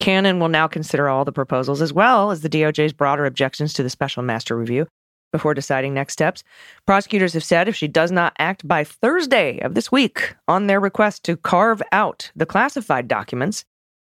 Cannon 0.00 0.40
will 0.40 0.48
now 0.48 0.66
consider 0.66 1.08
all 1.08 1.24
the 1.24 1.32
proposals 1.32 1.80
as 1.80 1.92
well 1.92 2.30
as 2.30 2.40
the 2.40 2.48
DOJ's 2.48 2.92
broader 2.92 3.24
objections 3.24 3.72
to 3.74 3.82
the 3.82 3.90
special 3.90 4.22
master 4.22 4.56
review 4.56 4.86
before 5.32 5.54
deciding 5.54 5.94
next 5.94 6.12
steps. 6.12 6.44
Prosecutors 6.86 7.32
have 7.32 7.44
said 7.44 7.68
if 7.68 7.74
she 7.74 7.88
does 7.88 8.10
not 8.12 8.34
act 8.38 8.66
by 8.68 8.84
Thursday 8.84 9.58
of 9.60 9.74
this 9.74 9.90
week 9.90 10.34
on 10.46 10.66
their 10.66 10.80
request 10.80 11.24
to 11.24 11.36
carve 11.36 11.82
out 11.90 12.30
the 12.36 12.46
classified 12.46 13.08
documents 13.08 13.64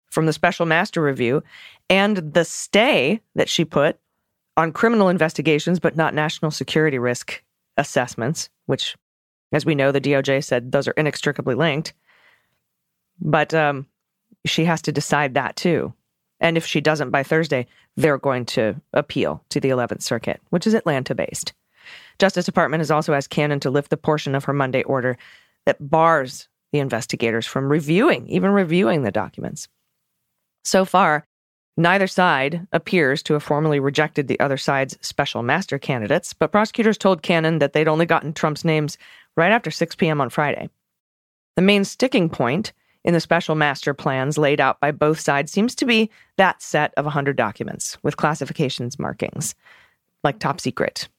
from 0.09 0.25
the 0.25 0.33
special 0.33 0.65
master 0.65 1.01
review 1.01 1.43
and 1.89 2.17
the 2.17 2.45
stay 2.45 3.21
that 3.35 3.49
she 3.49 3.65
put 3.65 3.97
on 4.57 4.71
criminal 4.71 5.09
investigations 5.09 5.79
but 5.79 5.95
not 5.95 6.13
national 6.13 6.51
security 6.51 6.99
risk 6.99 7.43
assessments, 7.77 8.49
which, 8.65 8.95
as 9.51 9.65
we 9.65 9.75
know, 9.75 9.91
the 9.91 10.01
DOJ 10.01 10.43
said 10.43 10.71
those 10.71 10.87
are 10.87 10.93
inextricably 10.97 11.55
linked. 11.55 11.93
But 13.19 13.53
um, 13.53 13.87
she 14.45 14.65
has 14.65 14.81
to 14.83 14.91
decide 14.91 15.33
that 15.33 15.55
too. 15.55 15.93
And 16.39 16.57
if 16.57 16.65
she 16.65 16.81
doesn't 16.81 17.11
by 17.11 17.23
Thursday, 17.23 17.67
they're 17.95 18.17
going 18.17 18.45
to 18.47 18.75
appeal 18.91 19.43
to 19.49 19.59
the 19.59 19.69
11th 19.69 20.01
Circuit, 20.01 20.41
which 20.49 20.67
is 20.67 20.73
Atlanta 20.73 21.15
based. 21.15 21.53
Justice 22.19 22.45
Department 22.45 22.81
has 22.81 22.91
also 22.91 23.13
asked 23.13 23.29
Cannon 23.29 23.59
to 23.61 23.69
lift 23.69 23.89
the 23.89 23.97
portion 23.97 24.35
of 24.35 24.45
her 24.45 24.53
Monday 24.53 24.83
order 24.83 25.17
that 25.65 25.89
bars 25.89 26.47
the 26.71 26.79
investigators 26.79 27.45
from 27.45 27.71
reviewing, 27.71 28.27
even 28.27 28.51
reviewing 28.51 29.03
the 29.03 29.11
documents. 29.11 29.67
So 30.65 30.85
far, 30.85 31.25
neither 31.77 32.07
side 32.07 32.67
appears 32.71 33.21
to 33.23 33.33
have 33.33 33.43
formally 33.43 33.79
rejected 33.79 34.27
the 34.27 34.39
other 34.39 34.57
side's 34.57 34.97
special 35.01 35.43
master 35.43 35.77
candidates, 35.77 36.33
but 36.33 36.51
prosecutors 36.51 36.97
told 36.97 37.21
Cannon 37.21 37.59
that 37.59 37.73
they'd 37.73 37.87
only 37.87 38.05
gotten 38.05 38.33
Trump's 38.33 38.65
names 38.65 38.97
right 39.37 39.51
after 39.51 39.71
6 39.71 39.95
p.m. 39.95 40.19
on 40.19 40.29
Friday. 40.29 40.69
The 41.55 41.61
main 41.61 41.85
sticking 41.85 42.29
point 42.29 42.73
in 43.03 43.13
the 43.13 43.19
special 43.19 43.55
master 43.55 43.93
plans 43.93 44.37
laid 44.37 44.61
out 44.61 44.79
by 44.79 44.91
both 44.91 45.19
sides 45.19 45.51
seems 45.51 45.75
to 45.75 45.85
be 45.85 46.09
that 46.37 46.61
set 46.61 46.93
of 46.95 47.05
100 47.05 47.35
documents 47.35 47.97
with 48.03 48.17
classifications 48.17 48.97
markings, 48.97 49.55
like 50.23 50.39
top 50.39 50.59
secret. 50.59 51.09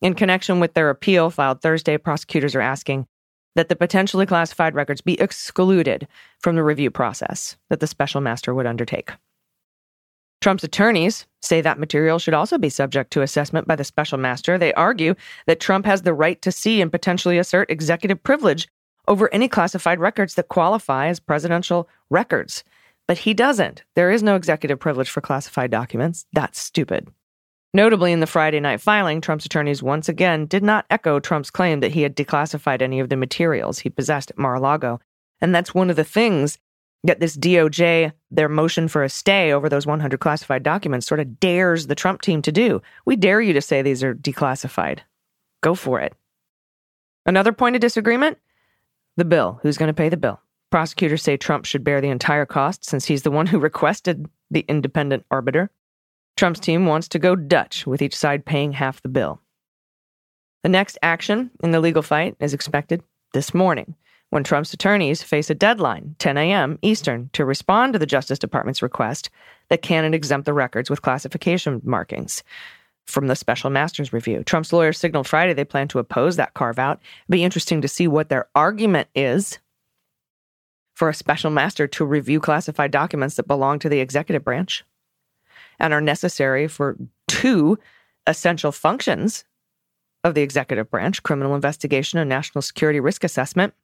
In 0.00 0.14
connection 0.14 0.60
with 0.60 0.74
their 0.74 0.90
appeal 0.90 1.30
filed 1.30 1.62
Thursday, 1.62 1.96
prosecutors 1.96 2.54
are 2.54 2.60
asking 2.60 3.06
that 3.54 3.68
the 3.68 3.76
potentially 3.76 4.26
classified 4.26 4.74
records 4.74 5.00
be 5.00 5.20
excluded 5.20 6.08
from 6.40 6.56
the 6.56 6.64
review 6.64 6.90
process 6.90 7.56
that 7.70 7.80
the 7.80 7.86
special 7.86 8.20
master 8.20 8.54
would 8.54 8.66
undertake. 8.66 9.12
Trump's 10.40 10.64
attorneys 10.64 11.26
say 11.40 11.60
that 11.60 11.78
material 11.78 12.18
should 12.18 12.34
also 12.34 12.58
be 12.58 12.68
subject 12.68 13.12
to 13.12 13.22
assessment 13.22 13.68
by 13.68 13.76
the 13.76 13.84
special 13.84 14.18
master. 14.18 14.58
They 14.58 14.74
argue 14.74 15.14
that 15.46 15.60
Trump 15.60 15.86
has 15.86 16.02
the 16.02 16.14
right 16.14 16.42
to 16.42 16.50
see 16.50 16.80
and 16.80 16.90
potentially 16.90 17.38
assert 17.38 17.70
executive 17.70 18.20
privilege 18.22 18.66
over 19.08 19.32
any 19.32 19.48
classified 19.48 20.00
records 20.00 20.34
that 20.34 20.48
qualify 20.48 21.08
as 21.08 21.20
presidential 21.20 21.88
records. 22.10 22.64
But 23.08 23.18
he 23.18 23.34
doesn't. 23.34 23.82
There 23.94 24.10
is 24.10 24.22
no 24.22 24.36
executive 24.36 24.78
privilege 24.78 25.10
for 25.10 25.20
classified 25.20 25.70
documents. 25.70 26.26
That's 26.32 26.60
stupid. 26.60 27.08
Notably, 27.74 28.12
in 28.12 28.20
the 28.20 28.26
Friday 28.26 28.60
night 28.60 28.80
filing, 28.80 29.20
Trump's 29.20 29.46
attorneys 29.46 29.82
once 29.82 30.08
again 30.08 30.46
did 30.46 30.62
not 30.62 30.84
echo 30.90 31.18
Trump's 31.18 31.50
claim 31.50 31.80
that 31.80 31.92
he 31.92 32.02
had 32.02 32.14
declassified 32.14 32.82
any 32.82 33.00
of 33.00 33.08
the 33.08 33.16
materials 33.16 33.78
he 33.78 33.88
possessed 33.88 34.30
at 34.30 34.38
Mar 34.38 34.56
a 34.56 34.60
Lago. 34.60 35.00
And 35.40 35.54
that's 35.54 35.74
one 35.74 35.88
of 35.88 35.96
the 35.96 36.04
things 36.04 36.58
that 37.04 37.18
this 37.18 37.36
DOJ, 37.36 38.12
their 38.30 38.48
motion 38.48 38.88
for 38.88 39.02
a 39.02 39.08
stay 39.08 39.52
over 39.52 39.68
those 39.68 39.86
100 39.86 40.20
classified 40.20 40.62
documents, 40.62 41.06
sort 41.06 41.18
of 41.18 41.40
dares 41.40 41.86
the 41.86 41.94
Trump 41.94 42.20
team 42.20 42.42
to 42.42 42.52
do. 42.52 42.80
We 43.06 43.16
dare 43.16 43.40
you 43.40 43.52
to 43.54 43.62
say 43.62 43.82
these 43.82 44.04
are 44.04 44.14
declassified. 44.14 45.00
Go 45.62 45.74
for 45.74 45.98
it. 45.98 46.14
Another 47.24 47.52
point 47.52 47.74
of 47.74 47.80
disagreement 47.80 48.38
the 49.16 49.24
bill. 49.24 49.60
Who's 49.62 49.78
going 49.78 49.88
to 49.88 49.94
pay 49.94 50.08
the 50.08 50.16
bill? 50.16 50.40
Prosecutors 50.70 51.22
say 51.22 51.36
Trump 51.36 51.64
should 51.64 51.84
bear 51.84 52.00
the 52.00 52.08
entire 52.08 52.46
cost 52.46 52.84
since 52.84 53.04
he's 53.04 53.22
the 53.22 53.30
one 53.30 53.46
who 53.46 53.58
requested 53.60 54.26
the 54.50 54.64
independent 54.68 55.24
arbiter. 55.30 55.70
Trump's 56.36 56.60
team 56.60 56.86
wants 56.86 57.08
to 57.08 57.18
go 57.18 57.36
Dutch, 57.36 57.86
with 57.86 58.00
each 58.00 58.16
side 58.16 58.44
paying 58.44 58.72
half 58.72 59.02
the 59.02 59.08
bill. 59.08 59.40
The 60.62 60.68
next 60.68 60.96
action 61.02 61.50
in 61.62 61.72
the 61.72 61.80
legal 61.80 62.02
fight 62.02 62.36
is 62.40 62.54
expected 62.54 63.02
this 63.34 63.52
morning 63.52 63.96
when 64.30 64.44
Trump's 64.44 64.72
attorneys 64.72 65.22
face 65.22 65.50
a 65.50 65.54
deadline, 65.54 66.16
10 66.18 66.38
a.m. 66.38 66.78
Eastern, 66.80 67.28
to 67.34 67.44
respond 67.44 67.92
to 67.92 67.98
the 67.98 68.06
Justice 68.06 68.38
Department's 68.38 68.80
request 68.80 69.28
that 69.68 69.82
Cannon 69.82 70.14
exempt 70.14 70.46
the 70.46 70.54
records 70.54 70.88
with 70.88 71.02
classification 71.02 71.82
markings 71.84 72.42
from 73.06 73.26
the 73.26 73.36
special 73.36 73.70
master's 73.70 74.12
review. 74.12 74.42
Trump's 74.44 74.72
lawyers 74.72 74.98
signaled 74.98 75.26
Friday 75.26 75.52
they 75.52 75.64
plan 75.64 75.88
to 75.88 75.98
oppose 75.98 76.36
that 76.36 76.54
carve 76.54 76.78
out. 76.78 77.00
It'd 77.26 77.32
be 77.32 77.44
interesting 77.44 77.80
to 77.82 77.88
see 77.88 78.08
what 78.08 78.28
their 78.28 78.48
argument 78.54 79.08
is 79.14 79.58
for 80.94 81.08
a 81.08 81.14
special 81.14 81.50
master 81.50 81.86
to 81.88 82.04
review 82.04 82.40
classified 82.40 82.90
documents 82.90 83.34
that 83.36 83.48
belong 83.48 83.78
to 83.80 83.88
the 83.88 84.00
executive 84.00 84.44
branch 84.44 84.84
and 85.78 85.92
are 85.92 86.00
necessary 86.00 86.68
for 86.68 86.96
two 87.28 87.78
essential 88.26 88.72
functions 88.72 89.44
of 90.24 90.34
the 90.34 90.42
executive 90.42 90.90
branch 90.90 91.22
criminal 91.22 91.54
investigation 91.54 92.18
and 92.18 92.28
national 92.28 92.62
security 92.62 93.00
risk 93.00 93.24
assessment. 93.24 93.74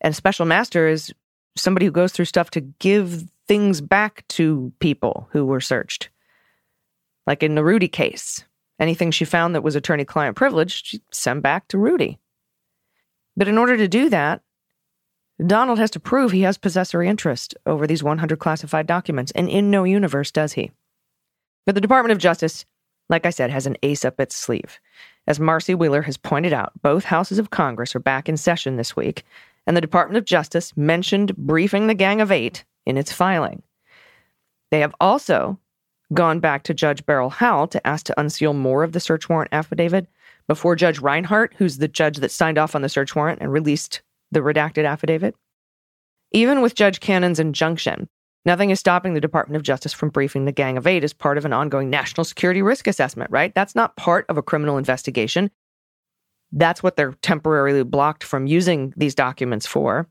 And 0.00 0.14
special 0.14 0.46
master 0.46 0.86
is 0.86 1.12
somebody 1.56 1.86
who 1.86 1.92
goes 1.92 2.12
through 2.12 2.26
stuff 2.26 2.50
to 2.50 2.60
give 2.60 3.24
things 3.48 3.80
back 3.80 4.26
to 4.28 4.72
people 4.78 5.28
who 5.32 5.44
were 5.44 5.60
searched. 5.60 6.10
Like 7.28 7.42
in 7.42 7.56
the 7.56 7.62
Rudy 7.62 7.88
case, 7.88 8.42
anything 8.80 9.10
she 9.10 9.26
found 9.26 9.54
that 9.54 9.62
was 9.62 9.76
attorney 9.76 10.06
client 10.06 10.34
privilege, 10.34 10.82
she 10.86 11.02
sent 11.12 11.42
back 11.42 11.68
to 11.68 11.76
Rudy. 11.76 12.18
But 13.36 13.48
in 13.48 13.58
order 13.58 13.76
to 13.76 13.86
do 13.86 14.08
that, 14.08 14.40
Donald 15.46 15.78
has 15.78 15.90
to 15.90 16.00
prove 16.00 16.32
he 16.32 16.40
has 16.40 16.56
possessory 16.56 17.06
interest 17.06 17.54
over 17.66 17.86
these 17.86 18.02
100 18.02 18.38
classified 18.38 18.86
documents, 18.86 19.30
and 19.32 19.46
in 19.46 19.70
no 19.70 19.84
universe 19.84 20.30
does 20.30 20.54
he. 20.54 20.72
But 21.66 21.74
the 21.74 21.82
Department 21.82 22.12
of 22.12 22.18
Justice, 22.18 22.64
like 23.10 23.26
I 23.26 23.30
said, 23.30 23.50
has 23.50 23.66
an 23.66 23.76
ace 23.82 24.06
up 24.06 24.18
its 24.18 24.34
sleeve. 24.34 24.80
As 25.26 25.38
Marcy 25.38 25.74
Wheeler 25.74 26.02
has 26.02 26.16
pointed 26.16 26.54
out, 26.54 26.72
both 26.80 27.04
houses 27.04 27.38
of 27.38 27.50
Congress 27.50 27.94
are 27.94 28.00
back 28.00 28.30
in 28.30 28.38
session 28.38 28.76
this 28.76 28.96
week, 28.96 29.22
and 29.66 29.76
the 29.76 29.82
Department 29.82 30.16
of 30.16 30.24
Justice 30.24 30.74
mentioned 30.78 31.36
briefing 31.36 31.88
the 31.88 31.94
Gang 31.94 32.22
of 32.22 32.32
Eight 32.32 32.64
in 32.86 32.96
its 32.96 33.12
filing. 33.12 33.62
They 34.70 34.80
have 34.80 34.94
also 34.98 35.58
gone 36.14 36.40
back 36.40 36.62
to 36.64 36.74
Judge 36.74 37.04
Beryl 37.04 37.30
Howell 37.30 37.68
to 37.68 37.86
ask 37.86 38.06
to 38.06 38.20
unseal 38.20 38.54
more 38.54 38.82
of 38.82 38.92
the 38.92 39.00
search 39.00 39.28
warrant 39.28 39.52
affidavit 39.52 40.06
before 40.46 40.76
Judge 40.76 40.98
Reinhart, 40.98 41.54
who's 41.58 41.78
the 41.78 41.88
judge 41.88 42.18
that 42.18 42.30
signed 42.30 42.58
off 42.58 42.74
on 42.74 42.82
the 42.82 42.88
search 42.88 43.14
warrant 43.14 43.40
and 43.40 43.52
released 43.52 44.02
the 44.32 44.40
redacted 44.40 44.86
affidavit. 44.86 45.34
Even 46.32 46.60
with 46.60 46.74
Judge 46.74 47.00
Cannon's 47.00 47.38
injunction, 47.38 48.08
nothing 48.44 48.70
is 48.70 48.80
stopping 48.80 49.14
the 49.14 49.20
Department 49.20 49.56
of 49.56 49.62
Justice 49.62 49.92
from 49.92 50.10
briefing 50.10 50.44
the 50.44 50.52
Gang 50.52 50.76
of 50.76 50.86
Eight 50.86 51.04
as 51.04 51.12
part 51.12 51.38
of 51.38 51.44
an 51.44 51.52
ongoing 51.52 51.90
national 51.90 52.24
security 52.24 52.62
risk 52.62 52.86
assessment, 52.86 53.30
right? 53.30 53.54
That's 53.54 53.74
not 53.74 53.96
part 53.96 54.26
of 54.28 54.38
a 54.38 54.42
criminal 54.42 54.78
investigation. 54.78 55.50
That's 56.52 56.82
what 56.82 56.96
they're 56.96 57.12
temporarily 57.22 57.82
blocked 57.82 58.24
from 58.24 58.46
using 58.46 58.94
these 58.96 59.14
documents 59.14 59.66
for. 59.66 60.08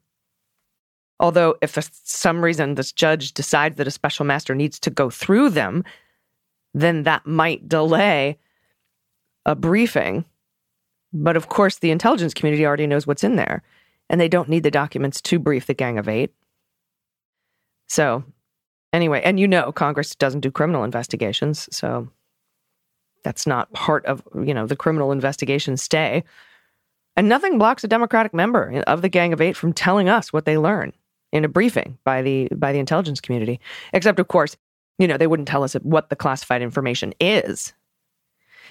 Although, 1.20 1.56
if 1.62 1.72
for 1.72 1.82
some 2.04 2.44
reason 2.44 2.76
this 2.76 2.92
judge 2.92 3.34
decides 3.34 3.78
that 3.78 3.88
a 3.88 3.92
special 3.92 4.26
master 4.26 4.54
needs 4.54 4.80
to 4.82 4.90
go 4.90 5.10
through 5.10 5.50
them, 5.50 5.84
then 6.74 7.04
that 7.04 7.26
might 7.26 7.68
delay 7.68 8.38
a 9.46 9.56
briefing. 9.56 10.26
But 11.12 11.36
of 11.36 11.50
course, 11.50 11.80
the 11.80 11.92
intelligence 11.92 12.34
community 12.34 12.66
already 12.66 12.86
knows 12.86 13.08
what's 13.08 13.24
in 13.24 13.36
there, 13.36 13.64
and 14.10 14.22
they 14.22 14.28
don't 14.28 14.50
need 14.50 14.64
the 14.64 14.72
documents 14.72 15.22
to 15.22 15.40
brief 15.40 15.66
the 15.66 15.74
Gang 15.74 15.98
of 15.98 16.08
Eight. 16.08 16.32
So, 17.88 18.24
anyway, 18.94 19.22
and 19.24 19.40
you 19.40 19.48
know, 19.48 19.72
Congress 19.72 20.14
doesn't 20.16 20.42
do 20.42 20.52
criminal 20.52 20.84
investigations, 20.84 21.68
so 21.76 22.10
that's 23.24 23.48
not 23.48 23.74
part 23.74 24.06
of 24.06 24.22
you 24.36 24.54
know 24.54 24.68
the 24.68 24.76
criminal 24.76 25.12
investigation 25.12 25.78
stay. 25.78 26.24
And 27.16 27.28
nothing 27.28 27.58
blocks 27.58 27.84
a 27.84 27.88
Democratic 27.88 28.36
member 28.36 28.84
of 28.86 29.02
the 29.02 29.10
Gang 29.10 29.34
of 29.34 29.42
Eight 29.42 29.58
from 29.58 29.74
telling 29.74 30.08
us 30.08 30.32
what 30.32 30.46
they 30.46 30.60
learn 30.60 30.94
in 31.32 31.46
a 31.46 31.50
briefing 31.50 31.98
by 32.04 32.22
the 32.22 32.48
by 32.56 32.72
the 32.72 32.80
intelligence 32.80 33.22
community. 33.22 33.60
Except, 33.94 34.20
of 34.20 34.28
course, 34.28 34.56
you 34.98 35.08
know 35.08 35.18
they 35.18 35.28
wouldn't 35.28 35.48
tell 35.48 35.64
us 35.64 35.74
what 35.76 36.10
the 36.10 36.16
classified 36.16 36.62
information 36.62 37.14
is. 37.20 37.74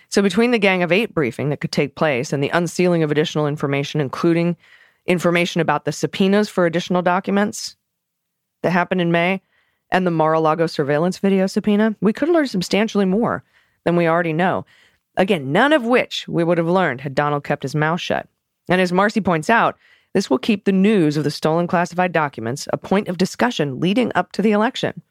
So 0.09 0.23
between 0.23 0.53
the 0.53 0.59
Gang 0.59 0.83
of 0.83 0.93
Eight 0.93 1.13
briefing 1.15 1.51
that 1.51 1.61
could 1.61 1.73
take 1.73 1.97
place 1.97 2.33
and 2.33 2.43
the 2.43 2.51
unsealing 2.51 3.03
of 3.03 3.11
additional 3.11 3.47
information, 3.47 4.01
including 4.01 4.57
information 5.07 5.61
about 5.61 5.85
the 5.85 5.93
subpoenas 5.93 6.49
for 6.49 6.67
additional 6.67 7.03
documents 7.03 7.77
that 8.63 8.71
happened 8.71 9.01
in 9.01 9.13
May, 9.13 9.43
and 9.91 10.07
the 10.07 10.11
Mar-a-Lago 10.11 10.67
surveillance 10.67 11.19
video 11.19 11.47
subpoena, 11.47 11.95
we 12.01 12.13
could 12.13 12.29
learn 12.29 12.47
substantially 12.47 13.05
more 13.05 13.45
than 13.85 13.97
we 13.97 14.09
already 14.09 14.33
know. 14.33 14.65
Again, 15.17 15.53
none 15.53 15.73
of 15.73 15.85
which 15.85 16.27
we 16.29 16.45
would 16.45 16.59
have 16.59 16.69
learned 16.69 17.01
had 17.01 17.15
Donald 17.15 17.45
kept 17.45 17.63
his 17.63 17.75
mouth 17.75 18.01
shut. 18.01 18.29
And 18.69 18.81
as 18.81 18.93
Marcy 18.93 19.21
points 19.21 19.49
out, 19.49 19.79
this 20.17 20.31
will 20.31 20.39
keep 20.39 20.65
the 20.65 20.73
news 20.73 21.19
of 21.19 21.25
the 21.25 21.31
stolen 21.31 21.67
classified 21.67 22.11
documents 22.11 22.67
a 22.73 22.79
point 22.79 23.09
of 23.09 23.19
discussion 23.19 23.81
leading 23.81 24.11
up 24.15 24.33
to 24.33 24.41
the 24.41 24.53
election, 24.53 25.03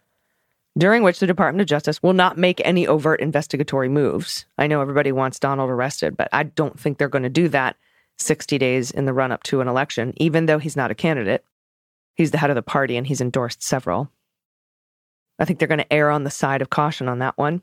during 0.80 1.04
which 1.04 1.20
the 1.20 1.28
Department 1.28 1.62
of 1.62 1.68
Justice 1.68 2.02
will 2.02 2.14
not 2.14 2.40
make 2.40 2.60
any 2.66 2.88
overt 2.88 3.22
investigatory 3.22 3.88
moves. 3.88 4.48
I 4.58 4.66
know 4.66 4.82
everybody 4.82 5.12
wants 5.12 5.38
Donald 5.38 5.70
arrested, 5.70 6.18
but 6.18 6.28
I 6.34 6.42
don't 6.42 6.80
think 6.80 6.98
they're 6.98 7.08
going 7.08 7.22
to 7.22 7.30
do 7.30 7.48
that 7.50 7.76
60 8.18 8.58
days 8.58 8.90
in 8.90 9.06
the 9.06 9.14
run 9.14 9.32
up 9.32 9.44
to 9.44 9.62
an 9.62 9.68
election, 9.68 10.12
even 10.18 10.48
though 10.48 10.58
he's 10.58 10.76
not 10.76 10.90
a 10.90 10.96
candidate. 10.96 11.46
He's 12.16 12.32
the 12.32 12.40
head 12.40 12.50
of 12.50 12.56
the 12.56 12.64
party 12.64 12.98
and 12.98 13.06
he's 13.06 13.22
endorsed 13.22 13.62
several. 13.62 14.10
I 15.38 15.46
think 15.46 15.60
they're 15.60 15.68
going 15.68 15.78
to 15.78 15.94
err 15.94 16.10
on 16.10 16.24
the 16.24 16.32
side 16.32 16.64
of 16.64 16.72
caution 16.72 17.08
on 17.08 17.20
that 17.20 17.38
one. 17.38 17.62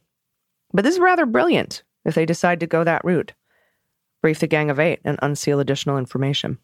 But 0.72 0.84
this 0.84 0.94
is 0.94 1.00
rather 1.00 1.26
brilliant 1.26 1.82
if 2.04 2.14
they 2.14 2.24
decide 2.24 2.60
to 2.60 2.68
go 2.68 2.84
that 2.84 3.04
route. 3.04 3.32
Brief 4.20 4.38
the 4.38 4.46
Gang 4.46 4.70
of 4.70 4.78
Eight 4.78 5.00
and 5.04 5.18
unseal 5.20 5.58
additional 5.58 5.98
information 5.98 6.58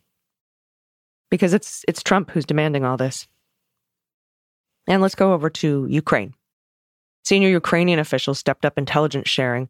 because 1.31 1.55
it's 1.55 1.85
it's 1.89 2.03
Trump 2.03 2.31
who's 2.31 2.47
demanding 2.47 2.85
all 2.85 2.97
this. 2.97 3.27
And 4.87 5.03
let's 5.03 5.15
go 5.15 5.33
over 5.33 5.51
to 5.51 5.87
Ukraine. 5.89 6.35
Senior 7.25 7.51
Ukrainian 7.51 7.99
officials 7.99 8.39
stepped 8.39 8.65
up 8.65 8.79
intelligence 8.79 9.29
sharing 9.29 9.69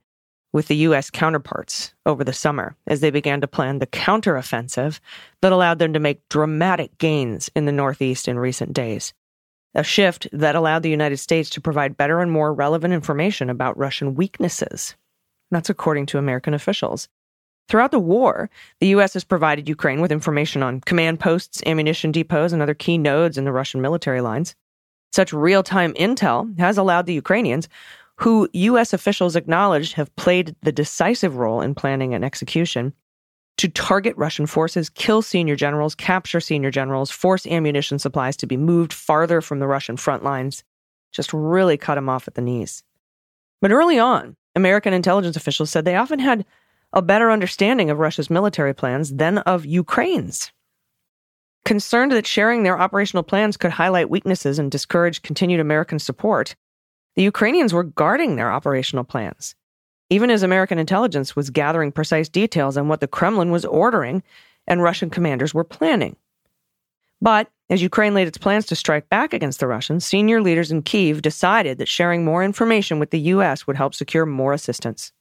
with 0.52 0.68
the 0.68 0.76
U.S. 0.76 1.10
counterparts 1.10 1.92
over 2.06 2.24
the 2.24 2.32
summer 2.32 2.76
as 2.86 3.00
they 3.00 3.10
began 3.10 3.40
to 3.40 3.46
plan 3.46 3.78
the 3.78 3.86
counteroffensive 3.86 5.00
that 5.42 5.52
allowed 5.52 5.78
them 5.78 5.92
to 5.92 6.00
make 6.00 6.28
dramatic 6.28 6.96
gains 6.98 7.50
in 7.54 7.66
the 7.66 7.72
Northeast 7.72 8.28
in 8.28 8.38
recent 8.38 8.72
days. 8.72 9.12
A 9.74 9.84
shift 9.84 10.28
that 10.32 10.54
allowed 10.54 10.82
the 10.82 10.90
United 10.90 11.18
States 11.18 11.50
to 11.50 11.60
provide 11.60 11.96
better 11.96 12.20
and 12.20 12.32
more 12.32 12.54
relevant 12.54 12.94
information 12.94 13.50
about 13.50 13.76
Russian 13.76 14.14
weaknesses. 14.14 14.96
That's 15.50 15.70
according 15.70 16.06
to 16.06 16.18
American 16.18 16.54
officials. 16.54 17.08
Throughout 17.68 17.90
the 17.90 17.98
war, 17.98 18.48
the 18.80 18.88
U.S. 18.88 19.12
has 19.12 19.24
provided 19.24 19.68
Ukraine 19.68 20.00
with 20.00 20.10
information 20.10 20.62
on 20.62 20.80
command 20.80 21.20
posts, 21.20 21.62
ammunition 21.66 22.12
depots, 22.12 22.52
and 22.52 22.62
other 22.62 22.74
key 22.74 22.96
nodes 22.96 23.36
in 23.36 23.44
the 23.44 23.52
Russian 23.52 23.82
military 23.82 24.22
lines. 24.22 24.54
Such 25.12 25.32
real 25.32 25.62
time 25.62 25.92
intel 25.94 26.58
has 26.58 26.78
allowed 26.78 27.06
the 27.06 27.14
Ukrainians, 27.14 27.68
who 28.16 28.48
U.S. 28.52 28.92
officials 28.92 29.36
acknowledged 29.36 29.92
have 29.94 30.14
played 30.16 30.56
the 30.62 30.72
decisive 30.72 31.36
role 31.36 31.60
in 31.60 31.74
planning 31.74 32.14
and 32.14 32.24
execution, 32.24 32.94
to 33.58 33.68
target 33.68 34.16
Russian 34.16 34.46
forces, 34.46 34.88
kill 34.88 35.20
senior 35.20 35.56
generals, 35.56 35.94
capture 35.94 36.40
senior 36.40 36.70
generals, 36.70 37.10
force 37.10 37.46
ammunition 37.46 37.98
supplies 37.98 38.36
to 38.36 38.46
be 38.46 38.56
moved 38.56 38.92
farther 38.92 39.40
from 39.40 39.58
the 39.58 39.66
Russian 39.66 39.96
front 39.96 40.22
lines, 40.22 40.62
just 41.12 41.32
really 41.32 41.76
cut 41.76 41.96
them 41.96 42.08
off 42.08 42.28
at 42.28 42.34
the 42.34 42.40
knees. 42.40 42.84
But 43.60 43.72
early 43.72 43.98
on, 43.98 44.36
American 44.54 44.92
intelligence 44.92 45.36
officials 45.36 45.70
said 45.70 45.84
they 45.84 45.96
often 45.96 46.20
had 46.20 46.44
a 46.92 47.02
better 47.02 47.30
understanding 47.30 47.90
of 47.90 47.98
Russia's 47.98 48.30
military 48.30 48.74
plans 48.74 49.14
than 49.14 49.38
of 49.38 49.66
Ukraine's. 49.66 50.52
Concerned 51.64 52.12
that 52.12 52.26
sharing 52.26 52.62
their 52.62 52.80
operational 52.80 53.22
plans 53.22 53.56
could 53.56 53.72
highlight 53.72 54.08
weaknesses 54.08 54.58
and 54.58 54.70
discourage 54.70 55.22
continued 55.22 55.60
American 55.60 55.98
support, 55.98 56.54
the 57.14 57.22
Ukrainians 57.22 57.74
were 57.74 57.82
guarding 57.82 58.36
their 58.36 58.50
operational 58.50 59.04
plans. 59.04 59.54
Even 60.08 60.30
as 60.30 60.42
American 60.42 60.78
intelligence 60.78 61.36
was 61.36 61.50
gathering 61.50 61.92
precise 61.92 62.28
details 62.28 62.78
on 62.78 62.88
what 62.88 63.00
the 63.00 63.08
Kremlin 63.08 63.50
was 63.50 63.66
ordering 63.66 64.22
and 64.66 64.82
Russian 64.82 65.10
commanders 65.10 65.52
were 65.52 65.64
planning. 65.64 66.16
But 67.20 67.50
as 67.68 67.82
Ukraine 67.82 68.14
laid 68.14 68.28
its 68.28 68.38
plans 68.38 68.64
to 68.66 68.76
strike 68.76 69.10
back 69.10 69.34
against 69.34 69.60
the 69.60 69.66
Russians, 69.66 70.06
senior 70.06 70.40
leaders 70.40 70.70
in 70.70 70.82
Kiev 70.82 71.20
decided 71.20 71.76
that 71.78 71.88
sharing 71.88 72.24
more 72.24 72.42
information 72.42 72.98
with 72.98 73.10
the 73.10 73.20
U.S. 73.20 73.66
would 73.66 73.76
help 73.76 73.94
secure 73.94 74.24
more 74.24 74.54
assistance 74.54 75.12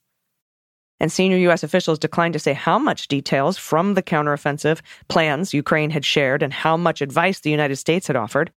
and 1.00 1.12
senior 1.12 1.38
U.S. 1.38 1.64
officials 1.64 2.00
declined 2.00 2.34
to 2.34 2.40
say 2.40 2.54
how 2.54 2.80
much 2.80 3.08
details 3.08 3.58
from 3.58 3.94
the 3.94 4.04
counteroffensive 4.04 4.82
plans 5.08 5.54
Ukraine 5.54 5.92
had 5.92 6.06
shared 6.06 6.42
and 6.42 6.54
how 6.54 6.78
much 6.78 7.02
advice 7.02 7.40
the 7.40 7.52
United 7.52 7.76
States 7.76 8.08
had 8.08 8.16
offered. 8.16 8.52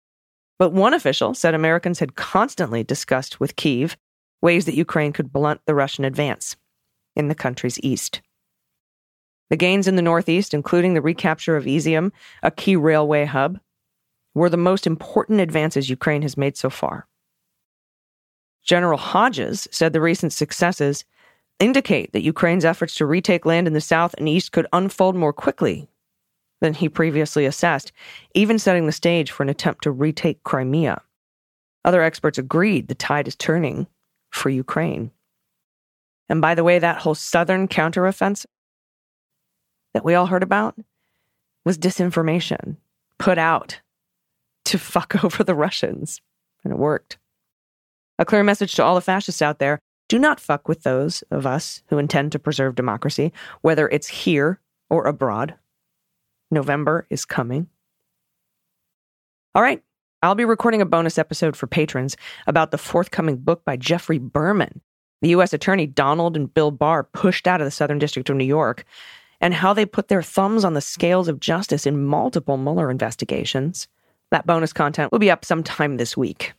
But 0.58 0.72
one 0.72 0.94
official 0.94 1.34
said 1.34 1.54
Americans 1.54 1.98
had 1.98 2.16
constantly 2.16 2.84
discussed 2.84 3.40
with 3.40 3.56
Kiev 3.56 3.96
ways 4.42 4.64
that 4.64 4.74
Ukraine 4.74 5.12
could 5.12 5.32
blunt 5.32 5.60
the 5.66 5.74
Russian 5.74 6.04
advance 6.04 6.56
in 7.14 7.28
the 7.28 7.34
country's 7.34 7.78
east. 7.82 8.22
The 9.50 9.56
gains 9.56 9.88
in 9.88 9.96
the 9.96 10.02
Northeast, 10.02 10.54
including 10.54 10.94
the 10.94 11.02
recapture 11.02 11.56
of 11.56 11.64
Izium, 11.64 12.12
a 12.42 12.50
key 12.50 12.76
railway 12.76 13.24
hub, 13.24 13.58
were 14.34 14.48
the 14.48 14.56
most 14.56 14.86
important 14.86 15.40
advances 15.40 15.90
Ukraine 15.90 16.22
has 16.22 16.36
made 16.36 16.56
so 16.56 16.70
far. 16.70 17.06
General 18.62 18.98
Hodges 18.98 19.66
said 19.70 19.92
the 19.92 20.00
recent 20.00 20.32
successes 20.32 21.04
indicate 21.60 22.12
that 22.12 22.22
Ukraine's 22.22 22.64
efforts 22.64 22.94
to 22.96 23.06
retake 23.06 23.46
land 23.46 23.66
in 23.66 23.74
the 23.74 23.80
south 23.80 24.14
and 24.18 24.28
east 24.28 24.50
could 24.50 24.66
unfold 24.72 25.14
more 25.14 25.32
quickly 25.32 25.88
than 26.60 26.74
he 26.74 26.88
previously 26.88 27.46
assessed, 27.46 27.92
even 28.34 28.58
setting 28.58 28.86
the 28.86 28.92
stage 28.92 29.30
for 29.30 29.42
an 29.42 29.48
attempt 29.48 29.82
to 29.84 29.90
retake 29.90 30.42
Crimea. 30.42 31.00
Other 31.84 32.02
experts 32.02 32.38
agreed 32.38 32.88
the 32.88 32.94
tide 32.94 33.28
is 33.28 33.36
turning 33.36 33.86
for 34.30 34.50
Ukraine. 34.50 35.10
And 36.28 36.40
by 36.40 36.54
the 36.54 36.64
way, 36.64 36.78
that 36.78 36.98
whole 36.98 37.14
southern 37.14 37.68
counteroffensive 37.68 38.46
that 39.94 40.04
we 40.04 40.14
all 40.14 40.26
heard 40.26 40.42
about 40.42 40.76
was 41.64 41.78
disinformation 41.78 42.76
put 43.18 43.38
out 43.38 43.80
to 44.66 44.78
fuck 44.78 45.24
over 45.24 45.44
the 45.44 45.54
Russians. 45.54 46.20
And 46.62 46.72
it 46.72 46.78
worked. 46.78 47.18
A 48.18 48.24
clear 48.24 48.44
message 48.44 48.74
to 48.74 48.84
all 48.84 48.94
the 48.94 49.00
fascists 49.00 49.40
out 49.40 49.58
there 49.58 49.80
do 50.10 50.18
not 50.18 50.40
fuck 50.40 50.66
with 50.66 50.82
those 50.82 51.22
of 51.30 51.46
us 51.46 51.84
who 51.86 51.96
intend 51.96 52.32
to 52.32 52.38
preserve 52.40 52.74
democracy, 52.74 53.32
whether 53.60 53.88
it's 53.88 54.08
here 54.08 54.60
or 54.90 55.06
abroad. 55.06 55.54
November 56.50 57.06
is 57.10 57.24
coming. 57.24 57.68
All 59.54 59.62
right, 59.62 59.80
I'll 60.20 60.34
be 60.34 60.44
recording 60.44 60.82
a 60.82 60.84
bonus 60.84 61.16
episode 61.16 61.56
for 61.56 61.68
patrons 61.68 62.16
about 62.48 62.72
the 62.72 62.78
forthcoming 62.78 63.36
book 63.36 63.64
by 63.64 63.76
Geoffrey 63.76 64.18
Berman, 64.18 64.80
the 65.22 65.28
U.S. 65.28 65.52
Attorney 65.52 65.86
Donald 65.86 66.36
and 66.36 66.52
Bill 66.52 66.72
Barr 66.72 67.04
pushed 67.04 67.46
out 67.46 67.60
of 67.60 67.64
the 67.64 67.70
Southern 67.70 68.00
District 68.00 68.28
of 68.28 68.34
New 68.34 68.44
York, 68.44 68.84
and 69.40 69.54
how 69.54 69.72
they 69.72 69.86
put 69.86 70.08
their 70.08 70.24
thumbs 70.24 70.64
on 70.64 70.74
the 70.74 70.80
scales 70.80 71.28
of 71.28 71.38
justice 71.38 71.86
in 71.86 72.04
multiple 72.04 72.56
Mueller 72.56 72.90
investigations. 72.90 73.86
That 74.32 74.44
bonus 74.44 74.72
content 74.72 75.12
will 75.12 75.20
be 75.20 75.30
up 75.30 75.44
sometime 75.44 75.98
this 75.98 76.16
week 76.16 76.52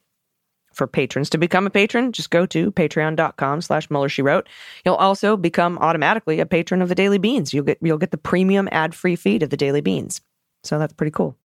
for 0.73 0.87
patrons. 0.87 1.29
To 1.31 1.37
become 1.37 1.67
a 1.67 1.69
patron, 1.69 2.11
just 2.11 2.29
go 2.29 2.45
to 2.47 2.71
patreon.com 2.71 3.61
slash 3.61 3.89
mueller 3.89 4.09
she 4.09 4.21
wrote. 4.21 4.47
You'll 4.85 4.95
also 4.95 5.37
become 5.37 5.77
automatically 5.79 6.39
a 6.39 6.45
patron 6.45 6.81
of 6.81 6.89
the 6.89 6.95
Daily 6.95 7.17
Beans. 7.17 7.53
You'll 7.53 7.65
get, 7.65 7.77
you'll 7.81 7.97
get 7.97 8.11
the 8.11 8.17
premium 8.17 8.69
ad-free 8.71 9.15
feed 9.15 9.43
of 9.43 9.49
the 9.49 9.57
Daily 9.57 9.81
Beans. 9.81 10.21
So 10.63 10.79
that's 10.79 10.93
pretty 10.93 11.11
cool. 11.11 11.37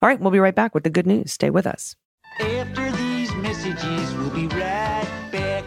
All 0.00 0.08
right, 0.08 0.20
we'll 0.20 0.30
be 0.30 0.38
right 0.38 0.54
back 0.54 0.74
with 0.74 0.84
the 0.84 0.90
good 0.90 1.06
news. 1.06 1.32
Stay 1.32 1.50
with 1.50 1.66
us. 1.66 1.96
After 2.40 2.90
these 2.92 3.34
messages, 3.34 4.14
we'll 4.14 4.30
be 4.30 4.46
right 4.46 5.28
back. 5.32 5.64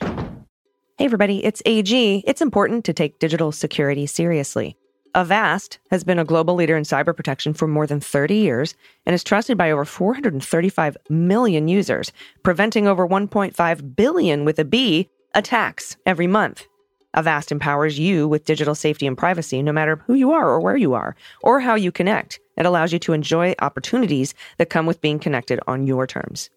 Hey, 0.00 1.04
everybody, 1.04 1.44
it's 1.44 1.62
AG. 1.66 2.24
It's 2.26 2.40
important 2.40 2.84
to 2.86 2.92
take 2.92 3.18
digital 3.18 3.52
security 3.52 4.06
seriously. 4.06 4.76
Avast 5.14 5.78
has 5.90 6.04
been 6.04 6.18
a 6.20 6.24
global 6.24 6.54
leader 6.54 6.76
in 6.76 6.84
cyber 6.84 7.16
protection 7.16 7.52
for 7.52 7.66
more 7.66 7.86
than 7.86 8.00
30 8.00 8.36
years 8.36 8.74
and 9.04 9.14
is 9.14 9.24
trusted 9.24 9.58
by 9.58 9.70
over 9.70 9.84
435 9.84 10.96
million 11.08 11.66
users, 11.66 12.12
preventing 12.42 12.86
over 12.86 13.06
1.5 13.08 13.96
billion 13.96 14.44
with 14.44 14.58
a 14.58 14.64
B 14.64 15.08
attacks 15.34 15.96
every 16.06 16.26
month. 16.26 16.66
Avast 17.14 17.50
empowers 17.50 17.98
you 17.98 18.28
with 18.28 18.44
digital 18.44 18.76
safety 18.76 19.06
and 19.06 19.18
privacy 19.18 19.62
no 19.62 19.72
matter 19.72 19.96
who 20.06 20.14
you 20.14 20.30
are 20.30 20.48
or 20.48 20.60
where 20.60 20.76
you 20.76 20.94
are 20.94 21.16
or 21.42 21.58
how 21.58 21.74
you 21.74 21.90
connect. 21.90 22.38
It 22.56 22.66
allows 22.66 22.92
you 22.92 23.00
to 23.00 23.12
enjoy 23.12 23.54
opportunities 23.60 24.34
that 24.58 24.70
come 24.70 24.86
with 24.86 25.00
being 25.00 25.18
connected 25.18 25.58
on 25.66 25.88
your 25.88 26.06
terms. 26.06 26.50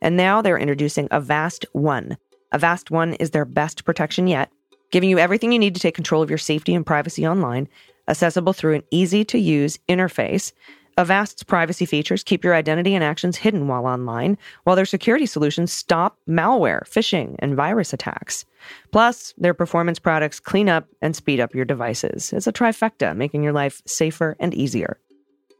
And 0.00 0.16
now 0.16 0.40
they're 0.40 0.58
introducing 0.58 1.08
Avast 1.10 1.66
One. 1.72 2.16
Avast 2.52 2.90
One 2.90 3.12
is 3.14 3.30
their 3.30 3.44
best 3.44 3.84
protection 3.84 4.26
yet, 4.26 4.50
giving 4.90 5.10
you 5.10 5.18
everything 5.18 5.52
you 5.52 5.58
need 5.58 5.74
to 5.74 5.80
take 5.80 5.94
control 5.94 6.22
of 6.22 6.30
your 6.30 6.38
safety 6.38 6.74
and 6.74 6.86
privacy 6.86 7.26
online, 7.26 7.68
accessible 8.10 8.52
through 8.52 8.74
an 8.74 8.82
easy 8.90 9.24
to 9.24 9.38
use 9.38 9.78
interface. 9.88 10.52
Avast's 10.98 11.42
privacy 11.42 11.86
features 11.86 12.22
keep 12.22 12.44
your 12.44 12.54
identity 12.54 12.94
and 12.94 13.02
actions 13.02 13.36
hidden 13.36 13.68
while 13.68 13.86
online, 13.86 14.36
while 14.64 14.76
their 14.76 14.84
security 14.84 15.24
solutions 15.24 15.72
stop 15.72 16.18
malware, 16.28 16.82
phishing, 16.86 17.36
and 17.38 17.56
virus 17.56 17.92
attacks. 17.92 18.44
Plus, 18.92 19.32
their 19.38 19.54
performance 19.54 19.98
products 19.98 20.40
clean 20.40 20.68
up 20.68 20.86
and 21.00 21.16
speed 21.16 21.40
up 21.40 21.54
your 21.54 21.64
devices. 21.64 22.32
It's 22.32 22.46
a 22.46 22.52
trifecta, 22.52 23.16
making 23.16 23.42
your 23.42 23.54
life 23.54 23.80
safer 23.86 24.36
and 24.38 24.52
easier. 24.52 24.98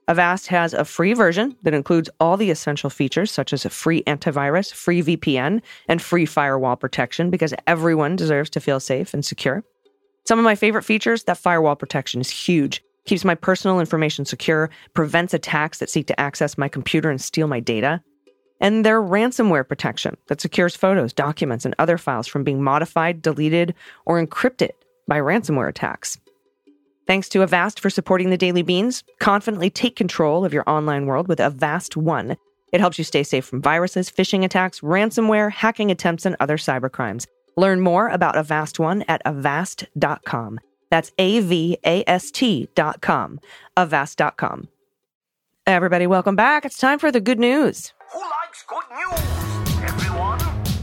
Avast 0.09 0.49
has 0.49 0.75
a 0.75 0.85
free 0.85 1.15
version 1.15 1.57
that 1.63 1.73
includes 1.73 2.11
all 2.19 2.37
the 2.37 2.51
essential 2.51 2.91
features, 2.91 3.31
such 3.31 3.53
as 3.53 3.65
a 3.65 3.71
free 3.71 4.03
antivirus, 4.03 4.73
free 4.73 5.03
VPN, 5.03 5.63
and 5.89 6.03
free 6.03 6.27
firewall 6.27 6.75
protection, 6.75 7.31
because 7.31 7.55
everyone 7.69 8.17
deserves 8.17 8.51
to 8.51 8.61
feel 8.61 8.81
safe 8.81 9.15
and 9.15 9.25
secure. 9.25 9.63
Some 10.31 10.39
of 10.39 10.45
my 10.45 10.55
favorite 10.55 10.85
features 10.85 11.25
that 11.25 11.39
firewall 11.39 11.75
protection 11.75 12.21
is 12.21 12.31
huge. 12.31 12.85
Keeps 13.05 13.25
my 13.25 13.35
personal 13.35 13.81
information 13.81 14.25
secure, 14.25 14.71
prevents 14.95 15.35
attacks 15.35 15.79
that 15.79 15.91
seek 15.91 16.07
to 16.07 16.21
access 16.21 16.57
my 16.57 16.69
computer 16.69 17.11
and 17.11 17.21
steal 17.21 17.49
my 17.49 17.59
data. 17.59 18.01
And 18.61 18.87
their 18.87 19.03
ransomware 19.03 19.67
protection 19.67 20.17
that 20.29 20.41
secures 20.41 20.77
photos, 20.77 21.13
documents, 21.13 21.65
and 21.65 21.75
other 21.81 21.99
files 21.99 22.29
from 22.29 22.45
being 22.45 22.63
modified, 22.63 23.23
deleted, 23.23 23.75
or 24.07 24.25
encrypted 24.25 24.71
by 25.09 25.19
ransomware 25.19 25.69
attacks. 25.69 26.17
Thanks 27.09 27.29
to 27.31 27.43
Avast 27.43 27.81
for 27.81 27.91
supporting 27.91 28.31
the 28.31 28.39
Daily 28.39 28.63
Beans. 28.63 29.03
Confidently 29.19 29.69
take 29.69 29.97
control 29.97 30.45
of 30.45 30.55
your 30.55 30.63
online 30.69 31.07
world 31.07 31.27
with 31.27 31.41
Avast 31.41 31.97
One. 31.97 32.37
It 32.73 32.79
helps 32.79 32.99
you 32.99 33.05
stay 33.05 33.25
safe 33.25 33.47
from 33.47 33.63
viruses, 33.63 34.09
phishing 34.09 34.45
attacks, 34.45 34.79
ransomware, 34.79 35.51
hacking 35.51 35.91
attempts, 35.91 36.25
and 36.25 36.37
other 36.39 36.57
cybercrimes. 36.57 37.27
Learn 37.61 37.83
more 37.83 38.09
about 38.09 38.39
Avast 38.39 38.81
One 38.81 39.03
at 39.07 39.21
avast.com. 39.27 40.61
That's 40.91 41.13
A 41.19 41.41
V 41.41 41.77
A 41.85 42.03
S 42.07 42.31
T.com. 42.31 43.39
Avast.com. 43.77 44.69
Everybody, 45.67 46.07
welcome 46.07 46.37
back. 46.37 46.65
It's 46.65 46.79
time 46.79 46.99
for 46.99 47.13
the 47.13 47.21
good 47.21 47.39
news. 47.39 47.93
Who 48.13 48.21
likes 48.21 48.65
good 48.67 48.85
news? 48.97 49.91
Everyone? 49.91 50.39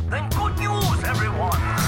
Then 0.09 0.29
good 0.29 0.59
news, 0.59 1.03
everyone! 1.03 1.87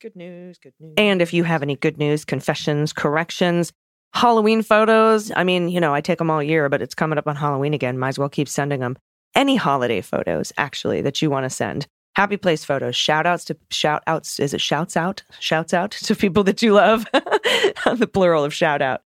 Good 0.00 0.14
news, 0.14 0.58
good 0.58 0.74
news. 0.78 0.92
And 0.98 1.22
if 1.22 1.32
you 1.32 1.44
have 1.44 1.62
any 1.62 1.74
good 1.74 1.96
news, 1.96 2.24
confessions, 2.24 2.92
corrections, 2.92 3.72
Halloween 4.12 4.62
photos, 4.62 5.32
I 5.34 5.42
mean, 5.42 5.70
you 5.70 5.80
know, 5.80 5.94
I 5.94 6.02
take 6.02 6.18
them 6.18 6.30
all 6.30 6.42
year, 6.42 6.68
but 6.68 6.82
it's 6.82 6.94
coming 6.94 7.16
up 7.16 7.26
on 7.26 7.34
Halloween 7.34 7.72
again. 7.72 7.98
Might 7.98 8.08
as 8.08 8.18
well 8.18 8.28
keep 8.28 8.48
sending 8.48 8.80
them. 8.80 8.98
Any 9.34 9.56
holiday 9.56 10.02
photos, 10.02 10.52
actually, 10.58 11.00
that 11.00 11.22
you 11.22 11.30
want 11.30 11.44
to 11.44 11.50
send. 11.50 11.86
Happy 12.14 12.36
place 12.36 12.62
photos, 12.62 12.94
shout 12.94 13.26
outs 13.26 13.44
to 13.46 13.56
shout 13.70 14.02
outs. 14.06 14.38
Is 14.38 14.52
it 14.52 14.60
shouts 14.60 14.98
out? 14.98 15.22
Shouts 15.40 15.72
out 15.72 15.90
to 16.02 16.14
people 16.14 16.44
that 16.44 16.60
you 16.60 16.74
love. 16.74 17.06
the 17.12 18.10
plural 18.12 18.44
of 18.44 18.52
shout 18.52 18.82
out. 18.82 19.02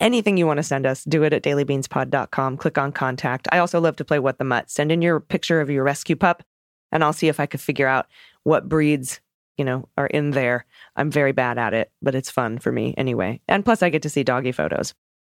Anything 0.00 0.36
you 0.36 0.46
want 0.48 0.58
to 0.58 0.64
send 0.64 0.86
us, 0.86 1.04
do 1.04 1.22
it 1.22 1.32
at 1.32 1.44
dailybeanspod.com. 1.44 2.56
Click 2.56 2.78
on 2.78 2.90
contact. 2.90 3.46
I 3.52 3.58
also 3.58 3.80
love 3.80 3.94
to 3.96 4.04
play 4.04 4.18
What 4.18 4.38
the 4.38 4.44
Mutt. 4.44 4.70
Send 4.70 4.90
in 4.90 5.02
your 5.02 5.20
picture 5.20 5.60
of 5.60 5.70
your 5.70 5.84
rescue 5.84 6.16
pup, 6.16 6.42
and 6.90 7.04
I'll 7.04 7.12
see 7.12 7.28
if 7.28 7.38
I 7.38 7.46
can 7.46 7.58
figure 7.58 7.86
out 7.86 8.06
what 8.42 8.68
breeds, 8.68 9.20
you 9.56 9.64
know, 9.64 9.88
are 9.96 10.06
in 10.06 10.30
there. 10.30 10.66
I'm 10.96 11.10
very 11.10 11.32
bad 11.32 11.58
at 11.58 11.74
it, 11.74 11.90
but 12.00 12.14
it's 12.14 12.30
fun 12.30 12.58
for 12.58 12.72
me 12.72 12.94
anyway. 12.96 13.40
And 13.48 13.64
plus, 13.64 13.82
I 13.82 13.90
get 13.90 14.02
to 14.02 14.10
see 14.10 14.24
doggy 14.24 14.52
photos. 14.52 14.94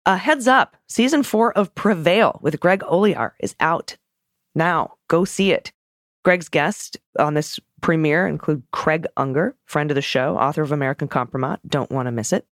Uh, 0.06 0.16
heads 0.16 0.46
up 0.46 0.76
season 0.88 1.22
four 1.22 1.52
of 1.56 1.74
Prevail 1.74 2.38
with 2.42 2.60
Greg 2.60 2.80
Olear 2.80 3.32
is 3.40 3.54
out 3.60 3.96
now. 4.54 4.94
Go 5.08 5.24
see 5.24 5.50
it. 5.52 5.72
Greg's 6.24 6.48
guests 6.48 6.96
on 7.18 7.34
this 7.34 7.58
premiere 7.80 8.26
include 8.26 8.62
Craig 8.72 9.06
Unger, 9.16 9.56
friend 9.66 9.90
of 9.90 9.94
the 9.94 10.02
show, 10.02 10.38
author 10.38 10.62
of 10.62 10.72
American 10.72 11.08
Compromise. 11.08 11.58
Don't 11.66 11.90
want 11.90 12.06
to 12.06 12.12
miss 12.12 12.32
it. 12.32 12.46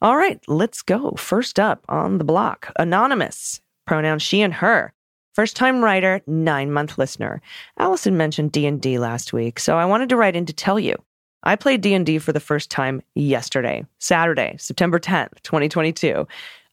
All 0.00 0.16
right, 0.16 0.40
let's 0.48 0.82
go. 0.82 1.12
First 1.12 1.60
up 1.60 1.84
on 1.88 2.18
the 2.18 2.24
block, 2.24 2.72
Anonymous, 2.76 3.60
pronoun 3.86 4.18
she 4.18 4.40
and 4.42 4.54
her. 4.54 4.92
First 5.32 5.56
time 5.56 5.82
writer, 5.82 6.20
nine 6.26 6.70
month 6.70 6.98
listener. 6.98 7.40
Allison 7.78 8.16
mentioned 8.18 8.52
D&D 8.52 8.98
last 8.98 9.32
week, 9.32 9.58
so 9.58 9.78
I 9.78 9.86
wanted 9.86 10.10
to 10.10 10.16
write 10.16 10.36
in 10.36 10.44
to 10.46 10.52
tell 10.52 10.78
you. 10.78 10.94
I 11.42 11.56
played 11.56 11.80
D&D 11.80 12.18
for 12.18 12.32
the 12.32 12.40
first 12.40 12.70
time 12.70 13.02
yesterday, 13.14 13.84
Saturday, 13.98 14.56
September 14.58 15.00
10th, 15.00 15.40
2022. 15.42 16.26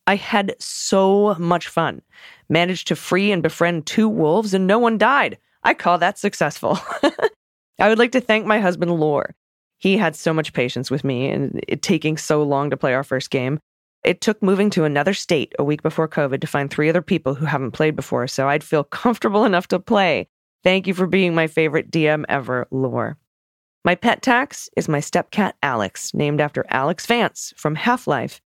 I 0.08 0.16
had 0.16 0.56
so 0.60 1.36
much 1.40 1.68
fun. 1.70 2.02
Managed 2.50 2.88
to 2.90 2.96
free 2.96 3.32
and 3.32 3.42
befriend 3.42 3.86
two 3.86 4.10
wolves 4.10 4.54
and 4.54 4.68
no 4.68 4.78
one 4.78 4.98
died. 4.98 5.38
I 5.64 5.74
call 5.74 5.98
that 6.00 6.18
successful. 6.18 6.78
I 7.80 7.88
would 7.88 8.00
like 8.00 8.12
to 8.12 8.22
thank 8.22 8.46
my 8.46 8.60
husband, 8.60 8.92
Lore. 8.92 9.36
He 9.78 9.96
had 9.98 10.16
so 10.16 10.34
much 10.34 10.52
patience 10.52 10.92
with 10.92 11.06
me 11.06 11.30
and 11.30 11.64
it 11.68 11.82
taking 11.82 12.18
so 12.18 12.44
long 12.44 12.70
to 12.72 12.78
play 12.78 12.94
our 12.94 13.04
first 13.06 13.30
game. 13.30 13.60
It 14.04 14.22
took 14.22 14.42
moving 14.42 14.70
to 14.72 14.86
another 14.86 15.14
state 15.14 15.54
a 15.60 15.64
week 15.64 15.84
before 15.84 16.08
COVID 16.08 16.40
to 16.42 16.48
find 16.48 16.70
three 16.70 16.90
other 16.90 17.02
people 17.02 17.36
who 17.36 17.46
haven't 17.46 17.72
played 17.72 17.96
before, 17.96 18.28
so 18.28 18.48
I'd 18.48 18.64
feel 18.64 18.84
comfortable 19.02 19.46
enough 19.46 19.68
to 19.70 19.80
play. 19.80 20.28
Thank 20.64 20.88
you 20.88 20.94
for 20.94 21.08
being 21.08 21.36
my 21.36 21.48
favorite 21.48 21.92
DM 21.92 22.26
ever, 22.30 22.68
Lore. 22.72 23.18
My 23.86 23.96
pet 23.96 24.22
tax 24.22 24.70
is 24.76 24.90
my 24.90 25.00
stepcat 25.00 25.54
Alex, 25.64 26.14
named 26.14 26.42
after 26.42 26.66
Alex 26.70 27.06
Vance 27.06 27.54
from 27.56 27.76
Half 27.76 28.08
Life. 28.08 28.42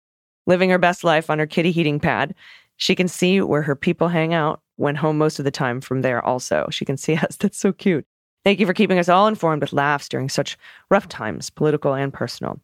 Living 0.47 0.71
her 0.71 0.79
best 0.79 1.05
life 1.05 1.31
on 1.31 1.39
her 1.39 1.47
kitty 1.47 1.71
heating 1.71 2.01
pad, 2.01 2.35
she 2.77 2.95
can 2.95 3.09
see 3.09 3.41
where 3.41 3.63
her 3.63 3.77
people 3.77 4.09
hang 4.09 4.35
out, 4.35 4.61
went 4.77 4.99
home 4.99 5.17
most 5.17 5.39
of 5.39 5.45
the 5.45 5.51
time 5.51 5.81
from 5.81 6.03
there 6.03 6.25
also. 6.25 6.67
She 6.71 6.85
can 6.85 6.97
see 6.97 7.15
us. 7.17 7.37
That's 7.37 7.59
so 7.59 7.73
cute. 7.73 8.05
Thank 8.45 8.59
you 8.59 8.67
for 8.67 8.75
keeping 8.75 8.99
us 8.99 9.09
all 9.09 9.29
informed 9.29 9.63
with 9.63 9.73
laughs 9.73 10.09
during 10.09 10.29
such 10.29 10.59
rough 10.91 11.09
times, 11.09 11.49
political 11.49 11.95
and 11.95 12.13
personal. 12.13 12.61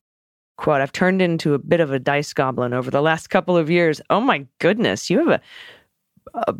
Quote, 0.58 0.80
I've 0.80 0.92
turned 0.92 1.22
into 1.22 1.54
a 1.54 1.58
bit 1.58 1.78
of 1.78 1.92
a 1.92 2.00
dice 2.00 2.32
goblin 2.32 2.72
over 2.74 2.90
the 2.90 3.00
last 3.00 3.30
couple 3.30 3.56
of 3.56 3.70
years. 3.70 4.00
Oh 4.10 4.20
my 4.20 4.44
goodness, 4.58 5.08
you 5.08 5.18
have 5.18 5.28
a, 5.28 5.40
a 6.34 6.54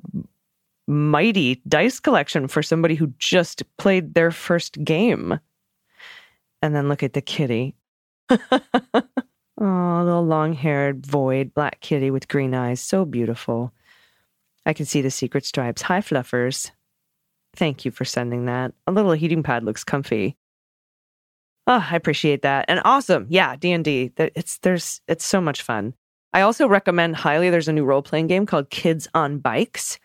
mighty 0.87 1.61
dice 1.67 1.99
collection 1.99 2.47
for 2.47 2.63
somebody 2.63 2.95
who 2.95 3.13
just 3.19 3.65
played 3.77 4.15
their 4.15 4.31
first 4.31 4.83
game. 4.85 5.41
And 6.63 6.75
then 6.75 6.89
look 6.89 7.03
at 7.03 7.13
the 7.13 7.21
kitty. 7.21 7.75
oh, 8.31 8.39
little 9.59 10.25
long 10.25 10.53
haired, 10.53 11.05
void 11.05 11.53
black 11.53 11.81
kitty 11.81 12.13
with 12.13 12.29
green 12.29 12.55
eyes. 12.55 12.81
So 12.81 13.05
beautiful. 13.05 13.73
I 14.65 14.75
can 14.75 14.87
see 14.87 15.03
the 15.03 15.11
secret 15.11 15.45
stripes. 15.45 15.83
Hi, 15.83 16.01
Fluffers. 16.01 16.71
Thank 17.57 17.85
you 17.85 17.91
for 17.91 18.05
sending 18.05 18.45
that. 18.47 18.75
A 18.87 18.93
little 18.93 19.13
heating 19.13 19.43
pad 19.43 19.65
looks 19.65 19.83
comfy. 19.83 20.37
Oh, 21.69 21.87
I 21.91 21.97
appreciate 21.97 22.41
that. 22.43 22.65
And 22.67 22.81
awesome. 22.87 23.27
Yeah, 23.29 23.55
D&D. 23.55 24.13
It's 24.17 24.59
there's 24.59 25.03
it's 25.07 25.25
so 25.25 25.41
much 25.41 25.61
fun. 25.61 25.93
I 26.33 26.41
also 26.41 26.67
recommend 26.67 27.17
highly 27.17 27.51
there's 27.51 27.69
a 27.69 27.73
new 27.73 27.85
role-playing 27.85 28.27
game 28.27 28.47
called 28.47 28.71
Kids 28.71 29.07
on 29.15 29.39
Bikes 29.39 29.99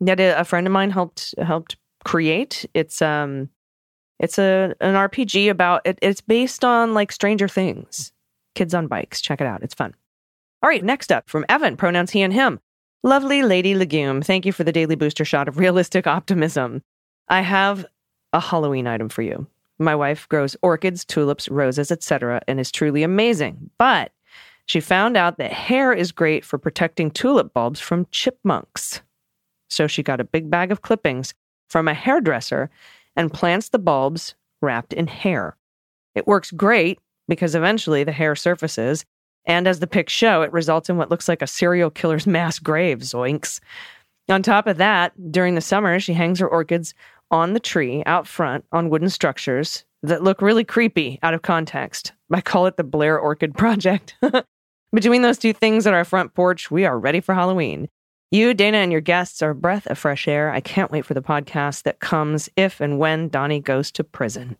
that 0.00 0.20
a, 0.20 0.44
friend 0.44 0.66
of 0.66 0.72
mine 0.72 0.90
helped 0.90 1.34
helped 1.38 1.76
create. 2.04 2.66
It's 2.72 3.02
um 3.02 3.48
it's 4.20 4.38
a 4.38 4.74
an 4.80 4.94
RPG 4.94 5.50
about 5.50 5.82
it, 5.84 5.98
it's 6.02 6.20
based 6.20 6.64
on 6.64 6.94
like 6.94 7.10
Stranger 7.10 7.48
Things. 7.48 8.12
Kids 8.54 8.72
on 8.72 8.86
Bikes. 8.86 9.20
Check 9.20 9.40
it 9.40 9.46
out. 9.46 9.62
It's 9.62 9.74
fun. 9.74 9.94
All 10.62 10.68
right, 10.68 10.84
next 10.84 11.10
up 11.10 11.28
from 11.28 11.44
Evan, 11.48 11.76
pronouns 11.76 12.12
he 12.12 12.22
and 12.22 12.32
him. 12.32 12.60
Lovely 13.02 13.42
Lady 13.42 13.74
Legume, 13.74 14.22
thank 14.22 14.46
you 14.46 14.52
for 14.52 14.62
the 14.62 14.70
daily 14.70 14.94
booster 14.94 15.24
shot 15.24 15.48
of 15.48 15.58
realistic 15.58 16.06
optimism. 16.06 16.82
I 17.28 17.40
have 17.40 17.84
a 18.32 18.38
Halloween 18.38 18.86
item 18.86 19.08
for 19.08 19.22
you. 19.22 19.48
My 19.78 19.94
wife 19.94 20.28
grows 20.28 20.56
orchids, 20.62 21.04
tulips, 21.04 21.48
roses, 21.48 21.90
etc., 21.90 22.40
and 22.46 22.60
is 22.60 22.70
truly 22.70 23.02
amazing. 23.02 23.70
But 23.78 24.12
she 24.66 24.80
found 24.80 25.16
out 25.16 25.38
that 25.38 25.52
hair 25.52 25.92
is 25.92 26.12
great 26.12 26.44
for 26.44 26.58
protecting 26.58 27.10
tulip 27.10 27.52
bulbs 27.52 27.80
from 27.80 28.06
chipmunks. 28.10 29.02
So 29.68 29.86
she 29.86 30.02
got 30.02 30.20
a 30.20 30.24
big 30.24 30.50
bag 30.50 30.70
of 30.70 30.82
clippings 30.82 31.34
from 31.68 31.88
a 31.88 31.94
hairdresser 31.94 32.70
and 33.16 33.32
plants 33.32 33.70
the 33.70 33.78
bulbs 33.78 34.34
wrapped 34.60 34.92
in 34.92 35.06
hair. 35.06 35.56
It 36.14 36.26
works 36.26 36.50
great 36.50 37.00
because 37.26 37.54
eventually 37.54 38.04
the 38.04 38.12
hair 38.12 38.36
surfaces 38.36 39.04
And 39.44 39.66
as 39.66 39.80
the 39.80 39.86
pics 39.86 40.12
show, 40.12 40.42
it 40.42 40.52
results 40.52 40.88
in 40.88 40.96
what 40.96 41.10
looks 41.10 41.28
like 41.28 41.42
a 41.42 41.46
serial 41.46 41.90
killer's 41.90 42.26
mass 42.38 42.58
grave, 42.58 42.98
zoinks. 42.98 43.60
On 44.28 44.42
top 44.42 44.66
of 44.66 44.76
that, 44.76 45.32
during 45.32 45.54
the 45.56 45.60
summer, 45.60 45.98
she 45.98 46.14
hangs 46.14 46.38
her 46.38 46.48
orchids 46.48 46.94
on 47.32 47.54
the 47.54 47.60
tree 47.60 48.02
out 48.06 48.28
front 48.28 48.64
on 48.70 48.90
wooden 48.90 49.08
structures 49.08 49.84
that 50.02 50.22
look 50.22 50.42
really 50.42 50.64
creepy 50.64 51.18
out 51.22 51.34
of 51.34 51.42
context. 51.42 52.12
I 52.30 52.40
call 52.40 52.66
it 52.66 52.76
the 52.76 52.84
Blair 52.84 53.18
Orchid 53.18 53.54
Project. 53.54 54.16
Between 54.92 55.22
those 55.22 55.38
two 55.38 55.52
things 55.52 55.86
on 55.86 55.94
our 55.94 56.04
front 56.04 56.34
porch, 56.34 56.70
we 56.70 56.84
are 56.84 56.98
ready 56.98 57.20
for 57.20 57.34
Halloween. 57.34 57.88
You, 58.30 58.54
Dana, 58.54 58.78
and 58.78 58.92
your 58.92 59.00
guests 59.00 59.42
are 59.42 59.50
a 59.50 59.54
breath 59.54 59.86
of 59.86 59.98
fresh 59.98 60.28
air. 60.28 60.50
I 60.50 60.60
can't 60.60 60.90
wait 60.90 61.04
for 61.04 61.14
the 61.14 61.22
podcast 61.22 61.82
that 61.82 62.00
comes 62.00 62.48
if 62.56 62.80
and 62.80 62.98
when 62.98 63.28
Donnie 63.28 63.60
goes 63.60 63.90
to 63.92 64.04
prison. 64.04 64.56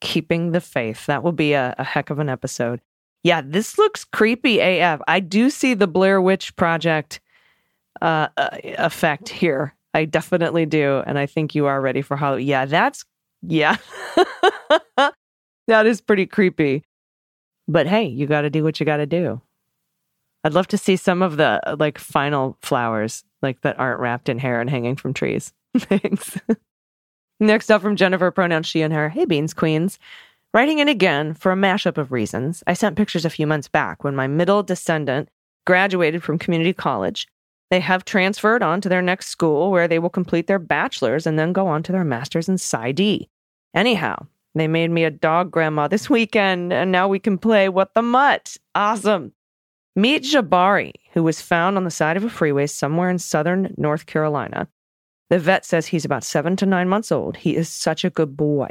Keeping 0.00 0.52
the 0.52 0.60
faith. 0.60 1.06
That 1.06 1.22
will 1.22 1.32
be 1.32 1.52
a, 1.52 1.74
a 1.78 1.84
heck 1.84 2.10
of 2.10 2.18
an 2.18 2.28
episode. 2.28 2.80
Yeah, 3.22 3.42
this 3.44 3.78
looks 3.78 4.04
creepy 4.04 4.60
AF. 4.60 5.00
I 5.08 5.20
do 5.20 5.50
see 5.50 5.74
the 5.74 5.88
Blair 5.88 6.20
Witch 6.20 6.54
Project 6.54 7.20
uh, 8.00 8.28
uh, 8.36 8.50
effect 8.62 9.28
here. 9.28 9.74
I 9.94 10.04
definitely 10.04 10.66
do. 10.66 11.02
And 11.06 11.18
I 11.18 11.26
think 11.26 11.54
you 11.54 11.66
are 11.66 11.80
ready 11.80 12.02
for 12.02 12.16
Halloween. 12.16 12.46
Yeah, 12.46 12.66
that's, 12.66 13.04
yeah. 13.42 13.76
that 15.66 15.86
is 15.86 16.00
pretty 16.00 16.26
creepy. 16.26 16.84
But 17.68 17.86
hey, 17.86 18.04
you 18.04 18.26
got 18.26 18.42
to 18.42 18.50
do 18.50 18.62
what 18.62 18.78
you 18.78 18.86
got 18.86 18.98
to 18.98 19.06
do. 19.06 19.40
I'd 20.44 20.54
love 20.54 20.68
to 20.68 20.78
see 20.78 20.96
some 20.96 21.22
of 21.22 21.36
the 21.36 21.60
uh, 21.66 21.76
like 21.78 21.98
final 21.98 22.56
flowers, 22.62 23.24
like 23.42 23.62
that 23.62 23.78
aren't 23.80 24.00
wrapped 24.00 24.28
in 24.28 24.38
hair 24.38 24.60
and 24.60 24.70
hanging 24.70 24.94
from 24.94 25.12
trees. 25.12 25.52
Thanks. 25.76 26.38
Next 27.40 27.70
up 27.70 27.82
from 27.82 27.96
Jennifer, 27.96 28.30
pronouns 28.30 28.66
she 28.66 28.82
and 28.82 28.94
her. 28.94 29.08
Hey, 29.08 29.24
Beans 29.24 29.52
Queens. 29.52 29.98
Writing 30.54 30.78
in 30.78 30.88
again 30.88 31.34
for 31.34 31.52
a 31.52 31.56
mashup 31.56 31.98
of 31.98 32.12
reasons. 32.12 32.62
I 32.66 32.74
sent 32.74 32.96
pictures 32.96 33.24
a 33.24 33.30
few 33.30 33.46
months 33.46 33.68
back 33.68 34.04
when 34.04 34.14
my 34.14 34.26
middle 34.26 34.62
descendant 34.62 35.28
graduated 35.66 36.22
from 36.22 36.38
community 36.38 36.72
college. 36.72 37.26
They 37.70 37.80
have 37.80 38.04
transferred 38.04 38.62
on 38.62 38.80
to 38.80 38.88
their 38.88 39.02
next 39.02 39.26
school 39.28 39.70
where 39.70 39.88
they 39.88 39.98
will 39.98 40.10
complete 40.10 40.46
their 40.46 40.58
bachelor's 40.58 41.26
and 41.26 41.38
then 41.38 41.52
go 41.52 41.66
on 41.66 41.82
to 41.84 41.92
their 41.92 42.04
master's 42.04 42.48
in 42.48 42.56
PsyD. 42.56 43.28
Anyhow, 43.74 44.26
they 44.54 44.68
made 44.68 44.90
me 44.90 45.04
a 45.04 45.10
dog 45.10 45.50
grandma 45.50 45.88
this 45.88 46.08
weekend, 46.10 46.72
and 46.72 46.92
now 46.92 47.08
we 47.08 47.18
can 47.18 47.38
play 47.38 47.68
What 47.68 47.94
the 47.94 48.02
Mutt. 48.02 48.56
Awesome. 48.74 49.32
Meet 49.96 50.24
Jabari, 50.24 50.92
who 51.12 51.22
was 51.22 51.40
found 51.40 51.76
on 51.76 51.84
the 51.84 51.90
side 51.90 52.16
of 52.16 52.24
a 52.24 52.30
freeway 52.30 52.66
somewhere 52.66 53.10
in 53.10 53.18
southern 53.18 53.74
North 53.76 54.06
Carolina. 54.06 54.68
The 55.30 55.38
vet 55.38 55.64
says 55.64 55.86
he's 55.86 56.04
about 56.04 56.22
seven 56.22 56.54
to 56.56 56.66
nine 56.66 56.88
months 56.88 57.10
old. 57.10 57.36
He 57.36 57.56
is 57.56 57.68
such 57.68 58.04
a 58.04 58.10
good 58.10 58.36
boy. 58.36 58.68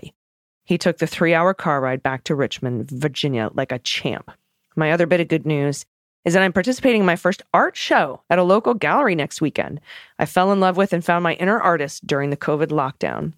He 0.64 0.78
took 0.78 1.00
the 1.00 1.08
three 1.08 1.34
hour 1.34 1.54
car 1.54 1.82
ride 1.82 2.02
back 2.02 2.24
to 2.26 2.36
Richmond, 2.36 2.90
Virginia, 2.90 3.50
like 3.54 3.72
a 3.72 3.80
champ. 3.80 4.32
My 4.76 4.92
other 4.92 5.06
bit 5.06 5.20
of 5.20 5.28
good 5.28 5.46
news 5.46 5.86
is 6.26 6.34
that 6.34 6.44
I'm 6.44 6.54
participating 6.54 7.02
in 7.02 7.06
my 7.06 7.16
first 7.16 7.44
art 7.54 7.78
show 7.78 8.22
at 8.30 8.40
a 8.40 8.44
local 8.44 8.74
gallery 8.74 9.16
next 9.16 9.42
weekend. 9.42 9.80
I 10.20 10.26
fell 10.26 10.52
in 10.52 10.60
love 10.60 10.76
with 10.76 10.92
and 10.92 11.06
found 11.06 11.24
my 11.24 11.36
inner 11.36 11.60
artist 11.60 12.06
during 12.06 12.32
the 12.32 12.38
COVID 12.38 12.68
lockdown. 12.68 13.34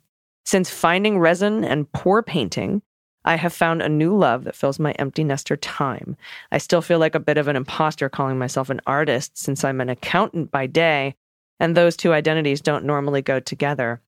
Since 0.45 0.69
finding 0.69 1.19
resin 1.19 1.65
and 1.65 1.91
pour 1.91 2.23
painting, 2.23 2.81
I 3.25 3.35
have 3.35 3.51
found 3.51 3.81
a 3.81 3.89
new 3.89 4.15
love 4.15 4.45
that 4.45 4.55
fills 4.55 4.79
my 4.79 4.93
empty 4.93 5.25
nester 5.25 5.57
time. 5.57 6.15
I 6.53 6.59
still 6.59 6.81
feel 6.81 6.97
like 6.97 7.13
a 7.13 7.19
bit 7.19 7.37
of 7.37 7.49
an 7.49 7.57
imposter 7.57 8.07
calling 8.07 8.39
myself 8.39 8.69
an 8.69 8.79
artist 8.87 9.37
since 9.37 9.65
I'm 9.65 9.81
an 9.81 9.89
accountant 9.89 10.49
by 10.49 10.65
day, 10.65 11.13
and 11.59 11.75
those 11.75 11.97
two 11.97 12.13
identities 12.13 12.61
don't 12.61 12.85
normally 12.85 13.21
go 13.21 13.41
together. 13.41 14.01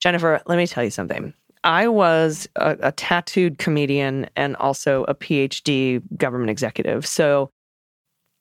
Jennifer, 0.00 0.42
let 0.46 0.56
me 0.56 0.66
tell 0.66 0.82
you 0.82 0.90
something. 0.90 1.32
I 1.62 1.86
was 1.86 2.48
a, 2.56 2.76
a 2.80 2.92
tattooed 2.92 3.58
comedian 3.58 4.28
and 4.34 4.56
also 4.56 5.04
a 5.04 5.14
PhD 5.14 6.02
government 6.16 6.50
executive. 6.50 7.06
So 7.06 7.50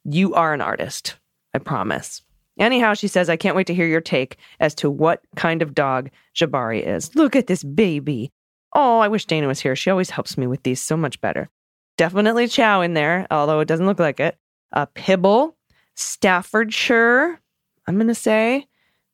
you 0.05 0.33
are 0.33 0.53
an 0.53 0.61
artist, 0.61 1.17
I 1.53 1.59
promise. 1.59 2.21
Anyhow, 2.57 2.93
she 2.93 3.07
says, 3.07 3.29
I 3.29 3.35
can't 3.35 3.55
wait 3.55 3.67
to 3.67 3.73
hear 3.73 3.87
your 3.87 4.01
take 4.01 4.37
as 4.59 4.73
to 4.75 4.89
what 4.89 5.21
kind 5.35 5.61
of 5.61 5.75
dog 5.75 6.09
Jabari 6.35 6.85
is. 6.85 7.13
Look 7.15 7.35
at 7.35 7.47
this 7.47 7.63
baby. 7.63 8.31
Oh, 8.73 8.99
I 8.99 9.07
wish 9.07 9.25
Dana 9.25 9.47
was 9.47 9.59
here. 9.59 9.75
She 9.75 9.89
always 9.89 10.09
helps 10.09 10.37
me 10.37 10.47
with 10.47 10.63
these 10.63 10.81
so 10.81 10.95
much 10.95 11.19
better. 11.19 11.49
Definitely 11.97 12.47
Chow 12.47 12.81
in 12.81 12.93
there, 12.93 13.27
although 13.31 13.59
it 13.59 13.67
doesn't 13.67 13.85
look 13.85 13.99
like 13.99 14.19
it. 14.19 14.37
A 14.71 14.85
Pibble, 14.87 15.55
Staffordshire, 15.95 17.39
I'm 17.87 17.95
going 17.95 18.07
to 18.07 18.15
say 18.15 18.67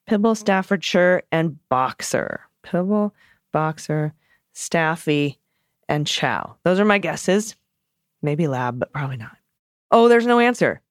Pibble, 0.08 0.36
Staffordshire, 0.36 1.24
and 1.32 1.58
Boxer. 1.70 2.42
Pibble, 2.64 3.14
Boxer, 3.52 4.14
Staffy, 4.54 5.40
and 5.88 6.08
Chow. 6.08 6.58
Those 6.64 6.80
are 6.80 6.86
my 6.86 6.98
guesses. 6.98 7.56
Maybe 8.22 8.48
Lab, 8.48 8.80
but 8.80 8.94
probably 8.94 9.18
not. 9.18 9.38
Oh, 9.92 10.08
there's 10.08 10.26
no 10.26 10.40
answer. 10.40 10.82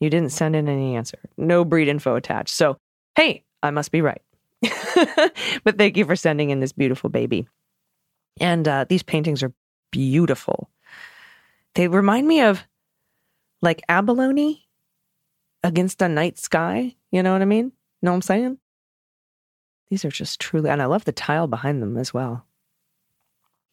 You 0.00 0.10
didn't 0.10 0.32
send 0.32 0.56
in 0.56 0.68
any 0.68 0.96
answer. 0.96 1.18
No 1.36 1.64
breed 1.64 1.88
info 1.88 2.16
attached. 2.16 2.54
So, 2.54 2.76
hey, 3.16 3.44
I 3.62 3.70
must 3.70 3.92
be 3.92 4.00
right. 4.00 4.20
but 5.64 5.78
thank 5.78 5.96
you 5.96 6.04
for 6.04 6.16
sending 6.16 6.50
in 6.50 6.60
this 6.60 6.72
beautiful 6.72 7.08
baby. 7.08 7.46
And 8.40 8.66
uh, 8.66 8.84
these 8.88 9.02
paintings 9.02 9.42
are 9.42 9.52
beautiful. 9.90 10.68
They 11.74 11.88
remind 11.88 12.26
me 12.26 12.42
of 12.42 12.62
like 13.60 13.82
abalone 13.88 14.66
against 15.62 16.02
a 16.02 16.08
night 16.08 16.38
sky. 16.38 16.94
You 17.10 17.22
know 17.22 17.32
what 17.32 17.42
I 17.42 17.46
mean? 17.46 17.72
Know 18.02 18.10
what 18.10 18.16
I'm 18.16 18.22
saying? 18.22 18.58
These 19.90 20.04
are 20.04 20.10
just 20.10 20.40
truly, 20.40 20.70
and 20.70 20.82
I 20.82 20.86
love 20.86 21.04
the 21.04 21.12
tile 21.12 21.46
behind 21.46 21.82
them 21.82 21.96
as 21.96 22.12
well. 22.14 22.46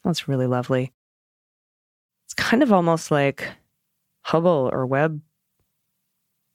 That's 0.04 0.28
really 0.28 0.48
lovely. 0.48 0.94
It's 2.26 2.34
kind 2.34 2.62
of 2.62 2.72
almost 2.72 3.10
like 3.10 3.48
Hubble 4.30 4.70
or 4.72 4.86
Webb 4.86 5.22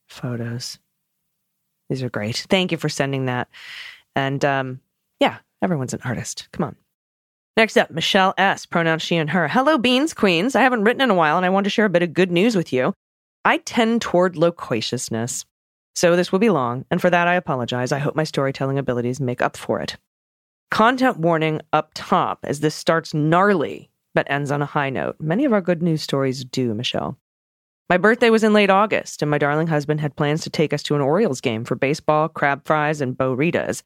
photos. 0.06 0.78
These 1.88 2.04
are 2.04 2.08
great. 2.08 2.46
Thank 2.48 2.70
you 2.70 2.78
for 2.78 2.88
sending 2.88 3.26
that. 3.26 3.48
And 4.14 4.44
um, 4.44 4.80
yeah, 5.18 5.38
everyone's 5.60 5.92
an 5.92 6.00
artist. 6.04 6.48
Come 6.52 6.66
on. 6.66 6.76
Next 7.56 7.76
up, 7.76 7.90
Michelle 7.90 8.32
S., 8.38 8.64
pronouns 8.64 9.02
she 9.02 9.16
and 9.16 9.30
her. 9.30 9.48
Hello, 9.48 9.76
Beans 9.76 10.14
Queens. 10.14 10.54
I 10.54 10.62
haven't 10.62 10.84
written 10.84 11.02
in 11.02 11.10
a 11.10 11.14
while 11.14 11.36
and 11.36 11.44
I 11.44 11.50
want 11.50 11.64
to 11.64 11.70
share 11.70 11.84
a 11.84 11.90
bit 11.90 12.04
of 12.04 12.14
good 12.14 12.30
news 12.30 12.54
with 12.54 12.72
you. 12.72 12.94
I 13.44 13.58
tend 13.58 14.02
toward 14.02 14.36
loquaciousness, 14.36 15.44
so 15.96 16.14
this 16.14 16.30
will 16.30 16.38
be 16.38 16.50
long, 16.50 16.84
and 16.92 17.00
for 17.00 17.10
that 17.10 17.28
I 17.28 17.34
apologize. 17.34 17.90
I 17.90 17.98
hope 17.98 18.14
my 18.14 18.24
storytelling 18.24 18.78
abilities 18.78 19.20
make 19.20 19.42
up 19.42 19.56
for 19.56 19.80
it. 19.80 19.96
Content 20.70 21.18
warning 21.18 21.60
up 21.72 21.90
top 21.94 22.38
as 22.44 22.60
this 22.60 22.74
starts 22.74 23.12
gnarly 23.12 23.90
but 24.14 24.30
ends 24.30 24.50
on 24.50 24.62
a 24.62 24.66
high 24.66 24.90
note. 24.90 25.16
Many 25.20 25.44
of 25.44 25.52
our 25.52 25.60
good 25.60 25.82
news 25.82 26.00
stories 26.00 26.44
do, 26.44 26.72
Michelle. 26.72 27.18
My 27.90 27.98
birthday 27.98 28.30
was 28.30 28.42
in 28.42 28.54
late 28.54 28.70
August, 28.70 29.20
and 29.20 29.30
my 29.30 29.36
darling 29.36 29.66
husband 29.66 30.00
had 30.00 30.16
plans 30.16 30.42
to 30.42 30.50
take 30.50 30.72
us 30.72 30.82
to 30.84 30.94
an 30.94 31.02
Orioles 31.02 31.42
game 31.42 31.64
for 31.64 31.74
baseball, 31.74 32.30
crab 32.30 32.64
fries, 32.64 33.02
and 33.02 33.16
Bo-Ritas. 33.16 33.82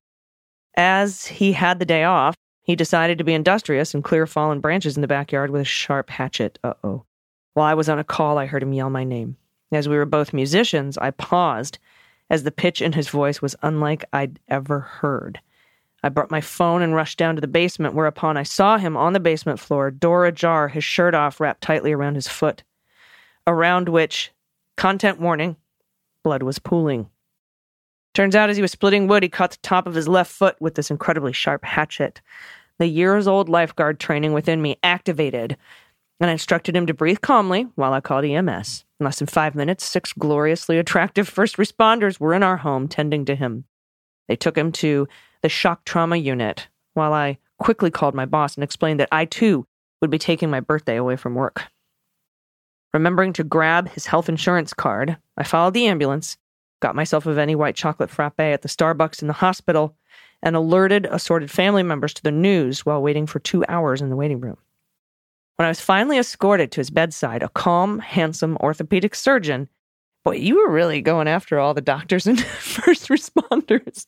As 0.76 1.26
he 1.26 1.52
had 1.52 1.80
the 1.80 1.84
day 1.84 2.04
off, 2.04 2.36
he 2.62 2.76
decided 2.76 3.18
to 3.18 3.24
be 3.24 3.34
industrious 3.34 3.94
and 3.94 4.04
clear 4.04 4.26
fallen 4.26 4.60
branches 4.60 4.96
in 4.96 5.00
the 5.00 5.08
backyard 5.08 5.50
with 5.50 5.62
a 5.62 5.64
sharp 5.64 6.10
hatchet. 6.10 6.60
Uh 6.62 6.74
oh. 6.84 7.04
While 7.54 7.66
I 7.66 7.74
was 7.74 7.88
on 7.88 7.98
a 7.98 8.04
call, 8.04 8.38
I 8.38 8.46
heard 8.46 8.62
him 8.62 8.72
yell 8.72 8.90
my 8.90 9.02
name. 9.02 9.36
As 9.72 9.88
we 9.88 9.96
were 9.96 10.06
both 10.06 10.32
musicians, 10.32 10.96
I 10.98 11.10
paused, 11.10 11.78
as 12.30 12.44
the 12.44 12.52
pitch 12.52 12.80
in 12.80 12.92
his 12.92 13.08
voice 13.08 13.42
was 13.42 13.56
unlike 13.62 14.04
I'd 14.12 14.38
ever 14.48 14.78
heard. 14.78 15.40
I 16.04 16.08
brought 16.08 16.30
my 16.30 16.40
phone 16.40 16.82
and 16.82 16.94
rushed 16.94 17.18
down 17.18 17.34
to 17.34 17.40
the 17.40 17.48
basement, 17.48 17.94
whereupon 17.94 18.36
I 18.36 18.44
saw 18.44 18.78
him 18.78 18.96
on 18.96 19.12
the 19.12 19.18
basement 19.18 19.58
floor, 19.58 19.90
door 19.90 20.26
ajar, 20.26 20.68
his 20.68 20.84
shirt 20.84 21.14
off, 21.14 21.40
wrapped 21.40 21.62
tightly 21.62 21.92
around 21.92 22.14
his 22.14 22.28
foot, 22.28 22.62
around 23.48 23.88
which, 23.88 24.30
content 24.76 25.18
warning, 25.18 25.56
blood 26.22 26.42
was 26.42 26.58
pooling. 26.58 27.08
Turns 28.14 28.36
out, 28.36 28.50
as 28.50 28.56
he 28.56 28.62
was 28.62 28.72
splitting 28.72 29.08
wood, 29.08 29.22
he 29.22 29.28
caught 29.28 29.52
the 29.52 29.58
top 29.62 29.86
of 29.86 29.94
his 29.94 30.06
left 30.06 30.30
foot 30.30 30.56
with 30.60 30.74
this 30.74 30.90
incredibly 30.90 31.32
sharp 31.32 31.64
hatchet. 31.64 32.20
The 32.78 32.86
years 32.86 33.26
old 33.26 33.48
lifeguard 33.48 33.98
training 33.98 34.34
within 34.34 34.60
me 34.60 34.76
activated, 34.82 35.56
and 36.20 36.28
I 36.28 36.32
instructed 36.32 36.76
him 36.76 36.86
to 36.86 36.94
breathe 36.94 37.22
calmly 37.22 37.68
while 37.74 37.94
I 37.94 38.00
called 38.00 38.26
EMS. 38.26 38.84
In 39.00 39.04
less 39.04 39.18
than 39.18 39.28
five 39.28 39.54
minutes, 39.54 39.84
six 39.84 40.12
gloriously 40.12 40.78
attractive 40.78 41.26
first 41.26 41.56
responders 41.56 42.20
were 42.20 42.34
in 42.34 42.42
our 42.42 42.58
home 42.58 42.86
tending 42.86 43.24
to 43.26 43.34
him. 43.34 43.64
They 44.28 44.36
took 44.36 44.58
him 44.58 44.72
to 44.72 45.08
the 45.42 45.48
shock 45.48 45.84
trauma 45.84 46.16
unit 46.16 46.68
while 46.92 47.14
I 47.14 47.38
quickly 47.58 47.90
called 47.90 48.14
my 48.14 48.26
boss 48.26 48.56
and 48.56 48.64
explained 48.64 49.00
that 49.00 49.08
I 49.10 49.24
too 49.24 49.66
would 50.02 50.10
be 50.10 50.18
taking 50.18 50.50
my 50.50 50.60
birthday 50.60 50.96
away 50.96 51.16
from 51.16 51.34
work. 51.34 51.64
Remembering 52.94 53.32
to 53.34 53.44
grab 53.44 53.88
his 53.90 54.06
health 54.06 54.28
insurance 54.28 54.72
card, 54.72 55.18
I 55.36 55.44
followed 55.44 55.74
the 55.74 55.86
ambulance, 55.86 56.38
got 56.80 56.96
myself 56.96 57.26
a 57.26 57.34
Venti 57.34 57.54
white 57.54 57.76
chocolate 57.76 58.10
frappe 58.10 58.40
at 58.40 58.62
the 58.62 58.68
Starbucks 58.68 59.20
in 59.20 59.28
the 59.28 59.34
hospital, 59.34 59.94
and 60.42 60.56
alerted 60.56 61.06
assorted 61.06 61.50
family 61.50 61.82
members 61.82 62.14
to 62.14 62.22
the 62.22 62.30
news 62.30 62.86
while 62.86 63.02
waiting 63.02 63.26
for 63.26 63.40
two 63.40 63.64
hours 63.68 64.00
in 64.00 64.08
the 64.08 64.16
waiting 64.16 64.40
room. 64.40 64.56
When 65.56 65.66
I 65.66 65.70
was 65.70 65.80
finally 65.80 66.18
escorted 66.18 66.70
to 66.72 66.80
his 66.80 66.90
bedside, 66.90 67.42
a 67.42 67.48
calm, 67.48 67.98
handsome 67.98 68.56
orthopedic 68.60 69.14
surgeon, 69.14 69.68
boy, 70.24 70.36
you 70.36 70.56
were 70.56 70.70
really 70.70 71.02
going 71.02 71.26
after 71.26 71.58
all 71.58 71.74
the 71.74 71.80
doctors 71.80 72.26
and 72.26 72.40
first 72.44 73.08
responders, 73.08 74.06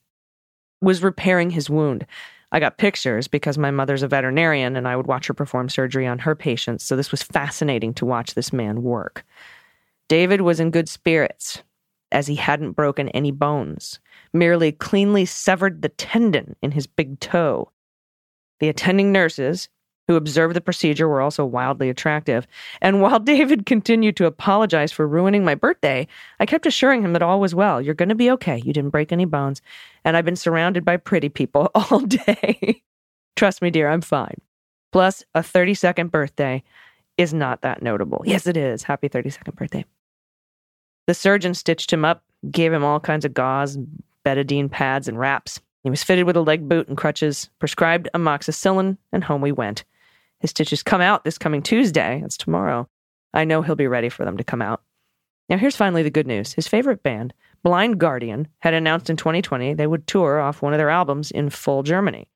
was 0.80 1.02
repairing 1.02 1.50
his 1.50 1.68
wound. 1.68 2.06
I 2.52 2.60
got 2.60 2.78
pictures 2.78 3.28
because 3.28 3.58
my 3.58 3.70
mother's 3.70 4.02
a 4.02 4.08
veterinarian 4.08 4.76
and 4.76 4.88
I 4.88 4.96
would 4.96 5.06
watch 5.06 5.26
her 5.28 5.34
perform 5.34 5.68
surgery 5.68 6.06
on 6.06 6.18
her 6.18 6.34
patients, 6.34 6.84
so 6.84 6.96
this 6.96 7.10
was 7.10 7.22
fascinating 7.22 7.94
to 7.94 8.06
watch 8.06 8.34
this 8.34 8.52
man 8.52 8.82
work. 8.82 9.24
David 10.08 10.40
was 10.40 10.58
in 10.58 10.72
good 10.72 10.88
spirits, 10.88 11.62
as 12.10 12.26
he 12.26 12.34
hadn't 12.34 12.72
broken 12.72 13.08
any 13.10 13.30
bones, 13.30 14.00
merely 14.32 14.72
cleanly 14.72 15.24
severed 15.24 15.82
the 15.82 15.88
tendon 15.90 16.56
in 16.60 16.72
his 16.72 16.86
big 16.88 17.20
toe. 17.20 17.70
The 18.58 18.68
attending 18.68 19.12
nurses, 19.12 19.68
who 20.10 20.16
observed 20.16 20.56
the 20.56 20.60
procedure, 20.60 21.06
were 21.06 21.20
also 21.20 21.44
wildly 21.44 21.88
attractive. 21.88 22.44
And 22.80 23.00
while 23.00 23.20
David 23.20 23.64
continued 23.64 24.16
to 24.16 24.26
apologize 24.26 24.90
for 24.90 25.06
ruining 25.06 25.44
my 25.44 25.54
birthday, 25.54 26.08
I 26.40 26.46
kept 26.46 26.66
assuring 26.66 27.04
him 27.04 27.12
that 27.12 27.22
all 27.22 27.38
was 27.38 27.54
well. 27.54 27.80
You're 27.80 27.94
going 27.94 28.08
to 28.08 28.16
be 28.16 28.28
okay. 28.32 28.56
You 28.56 28.72
didn't 28.72 28.90
break 28.90 29.12
any 29.12 29.24
bones. 29.24 29.62
And 30.04 30.16
I've 30.16 30.24
been 30.24 30.34
surrounded 30.34 30.84
by 30.84 30.96
pretty 30.96 31.28
people 31.28 31.70
all 31.76 32.00
day. 32.00 32.82
Trust 33.36 33.62
me, 33.62 33.70
dear, 33.70 33.88
I'm 33.88 34.00
fine. 34.00 34.34
Plus, 34.90 35.22
a 35.36 35.42
32nd 35.42 36.10
birthday 36.10 36.64
is 37.16 37.32
not 37.32 37.62
that 37.62 37.80
notable. 37.80 38.24
Yes, 38.26 38.48
it 38.48 38.56
is. 38.56 38.82
Happy 38.82 39.08
32nd 39.08 39.54
birthday. 39.54 39.84
The 41.06 41.14
surgeon 41.14 41.54
stitched 41.54 41.92
him 41.92 42.04
up, 42.04 42.24
gave 42.50 42.72
him 42.72 42.82
all 42.82 42.98
kinds 42.98 43.24
of 43.24 43.32
gauze, 43.32 43.78
betadine 44.26 44.68
pads, 44.68 45.06
and 45.06 45.20
wraps. 45.20 45.60
He 45.84 45.90
was 45.90 46.02
fitted 46.02 46.26
with 46.26 46.36
a 46.36 46.40
leg 46.40 46.68
boot 46.68 46.88
and 46.88 46.96
crutches, 46.96 47.48
prescribed 47.60 48.08
amoxicillin, 48.12 48.98
and 49.12 49.22
home 49.22 49.40
we 49.40 49.52
went. 49.52 49.84
His 50.40 50.50
stitches 50.50 50.82
come 50.82 51.00
out 51.00 51.24
this 51.24 51.38
coming 51.38 51.62
Tuesday. 51.62 52.20
That's 52.20 52.36
tomorrow. 52.36 52.88
I 53.32 53.44
know 53.44 53.62
he'll 53.62 53.76
be 53.76 53.86
ready 53.86 54.08
for 54.08 54.24
them 54.24 54.36
to 54.36 54.44
come 54.44 54.62
out. 54.62 54.82
Now, 55.48 55.58
here's 55.58 55.76
finally 55.76 56.02
the 56.02 56.10
good 56.10 56.26
news. 56.26 56.52
His 56.52 56.68
favorite 56.68 57.02
band, 57.02 57.34
Blind 57.62 57.98
Guardian, 57.98 58.48
had 58.60 58.72
announced 58.72 59.10
in 59.10 59.16
2020 59.16 59.74
they 59.74 59.86
would 59.86 60.06
tour 60.06 60.40
off 60.40 60.62
one 60.62 60.72
of 60.72 60.78
their 60.78 60.90
albums 60.90 61.30
in 61.30 61.50
full 61.50 61.82
Germany. 61.82 62.28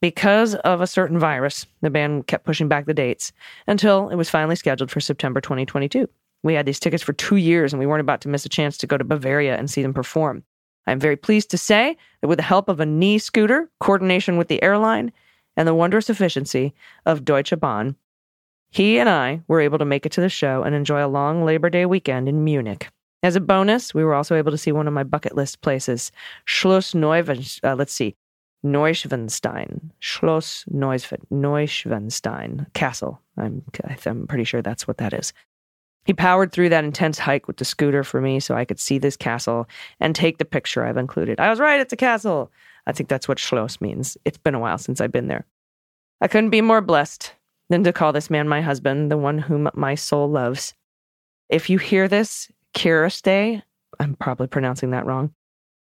Because 0.00 0.54
of 0.56 0.80
a 0.80 0.86
certain 0.86 1.18
virus, 1.18 1.64
the 1.80 1.90
band 1.90 2.26
kept 2.26 2.44
pushing 2.44 2.68
back 2.68 2.86
the 2.86 2.94
dates 2.94 3.32
until 3.66 4.08
it 4.08 4.16
was 4.16 4.28
finally 4.28 4.56
scheduled 4.56 4.90
for 4.90 5.00
September 5.00 5.40
2022. 5.40 6.08
We 6.42 6.54
had 6.54 6.66
these 6.66 6.80
tickets 6.80 7.02
for 7.02 7.12
two 7.12 7.36
years 7.36 7.72
and 7.72 7.80
we 7.80 7.86
weren't 7.86 8.00
about 8.00 8.20
to 8.22 8.28
miss 8.28 8.44
a 8.44 8.48
chance 8.48 8.76
to 8.78 8.86
go 8.86 8.98
to 8.98 9.04
Bavaria 9.04 9.56
and 9.56 9.70
see 9.70 9.80
them 9.80 9.94
perform. 9.94 10.42
I'm 10.86 10.98
very 10.98 11.16
pleased 11.16 11.50
to 11.52 11.58
say 11.58 11.96
that 12.20 12.28
with 12.28 12.38
the 12.38 12.42
help 12.42 12.68
of 12.68 12.80
a 12.80 12.86
knee 12.86 13.18
scooter, 13.18 13.70
coordination 13.78 14.36
with 14.36 14.48
the 14.48 14.62
airline, 14.62 15.12
and 15.56 15.68
the 15.68 15.74
wondrous 15.74 16.10
efficiency 16.10 16.74
of 17.06 17.24
Deutsche 17.24 17.58
Bahn, 17.58 17.96
he 18.70 18.98
and 18.98 19.08
I 19.08 19.42
were 19.48 19.60
able 19.60 19.78
to 19.78 19.84
make 19.84 20.06
it 20.06 20.12
to 20.12 20.20
the 20.20 20.28
show 20.28 20.62
and 20.62 20.74
enjoy 20.74 21.04
a 21.04 21.06
long 21.06 21.44
Labor 21.44 21.68
Day 21.68 21.86
weekend 21.86 22.28
in 22.28 22.44
Munich. 22.44 22.88
As 23.22 23.36
a 23.36 23.40
bonus, 23.40 23.94
we 23.94 24.02
were 24.02 24.14
also 24.14 24.34
able 24.34 24.50
to 24.50 24.58
see 24.58 24.72
one 24.72 24.88
of 24.88 24.94
my 24.94 25.04
bucket 25.04 25.36
list 25.36 25.60
places, 25.60 26.10
Schloss 26.44 26.94
Neuven, 26.94 27.44
uh, 27.62 27.76
let's 27.76 27.92
see, 27.92 28.16
Neuschwanstein, 28.64 29.90
Schloss 30.00 30.64
Neuschwanstein, 30.72 32.72
Castle. 32.72 33.20
I'm, 33.36 33.62
I'm 34.06 34.26
pretty 34.26 34.44
sure 34.44 34.62
that's 34.62 34.88
what 34.88 34.98
that 34.98 35.12
is. 35.12 35.32
He 36.04 36.14
powered 36.14 36.50
through 36.50 36.70
that 36.70 36.84
intense 36.84 37.18
hike 37.18 37.46
with 37.46 37.58
the 37.58 37.64
scooter 37.64 38.02
for 38.02 38.20
me 38.20 38.40
so 38.40 38.56
I 38.56 38.64
could 38.64 38.80
see 38.80 38.98
this 38.98 39.16
castle 39.16 39.68
and 40.00 40.16
take 40.16 40.38
the 40.38 40.44
picture 40.44 40.84
I've 40.84 40.96
included. 40.96 41.38
I 41.38 41.48
was 41.48 41.60
right, 41.60 41.80
it's 41.80 41.92
a 41.92 41.96
castle. 41.96 42.50
I 42.86 42.92
think 42.92 43.08
that's 43.08 43.28
what 43.28 43.38
Schloss 43.38 43.80
means. 43.80 44.16
It's 44.24 44.38
been 44.38 44.54
a 44.54 44.60
while 44.60 44.78
since 44.78 45.00
I've 45.00 45.12
been 45.12 45.28
there. 45.28 45.46
I 46.20 46.28
couldn't 46.28 46.50
be 46.50 46.60
more 46.60 46.80
blessed 46.80 47.34
than 47.68 47.84
to 47.84 47.92
call 47.92 48.12
this 48.12 48.30
man 48.30 48.48
my 48.48 48.60
husband, 48.60 49.10
the 49.10 49.16
one 49.16 49.38
whom 49.38 49.68
my 49.74 49.94
soul 49.94 50.28
loves. 50.28 50.74
If 51.48 51.70
you 51.70 51.78
hear 51.78 52.08
this, 52.08 52.50
Kiriste, 52.74 53.62
I'm 53.98 54.14
probably 54.14 54.46
pronouncing 54.46 54.90
that 54.90 55.06
wrong. 55.06 55.34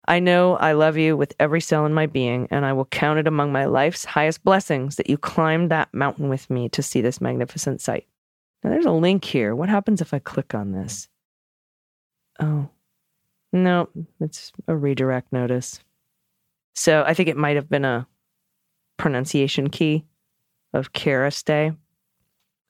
I 0.07 0.21
know 0.21 0.57
I 0.57 0.73
love 0.73 0.97
you 0.97 1.17
with 1.17 1.35
every 1.39 1.61
cell 1.61 1.85
in 1.85 1.93
my 1.93 2.07
being, 2.07 2.49
and 2.51 2.65
I 2.65 2.73
will 2.73 2.87
count 2.87 3.19
it 3.19 3.27
among 3.27 3.53
my 3.53 3.67
life's 3.67 4.07
highest 4.07 4.43
blessings 4.43 4.97
that 4.97 5.11
you 5.11 5.19
climbed 5.19 5.71
that 5.71 5.93
mountain 5.93 6.31
with 6.31 6.49
me 6.49 6.71
to 6.71 6.83
see 6.83 7.03
this 7.03 7.21
magnificent 7.21 7.83
sight. 7.83 8.07
Now, 8.65 8.71
there's 8.71 8.87
a 8.87 8.91
link 8.91 9.25
here. 9.25 9.55
What 9.55 9.69
happens 9.69 10.01
if 10.01 10.15
I 10.15 10.19
click 10.19 10.55
on 10.55 10.73
this? 10.73 11.09
Oh, 12.41 12.71
no, 13.53 13.89
it's 14.21 14.53
a 14.67 14.75
redirect 14.75 15.33
notice. 15.33 15.81
So 16.79 17.03
I 17.07 17.13
think 17.15 17.29
it 17.29 17.37
might 17.37 17.57
have 17.57 17.69
been 17.69 17.85
a 17.85 18.07
pronunciation 18.97 19.69
key 19.69 20.05
of 20.73 20.93
Karastay. 20.93 21.77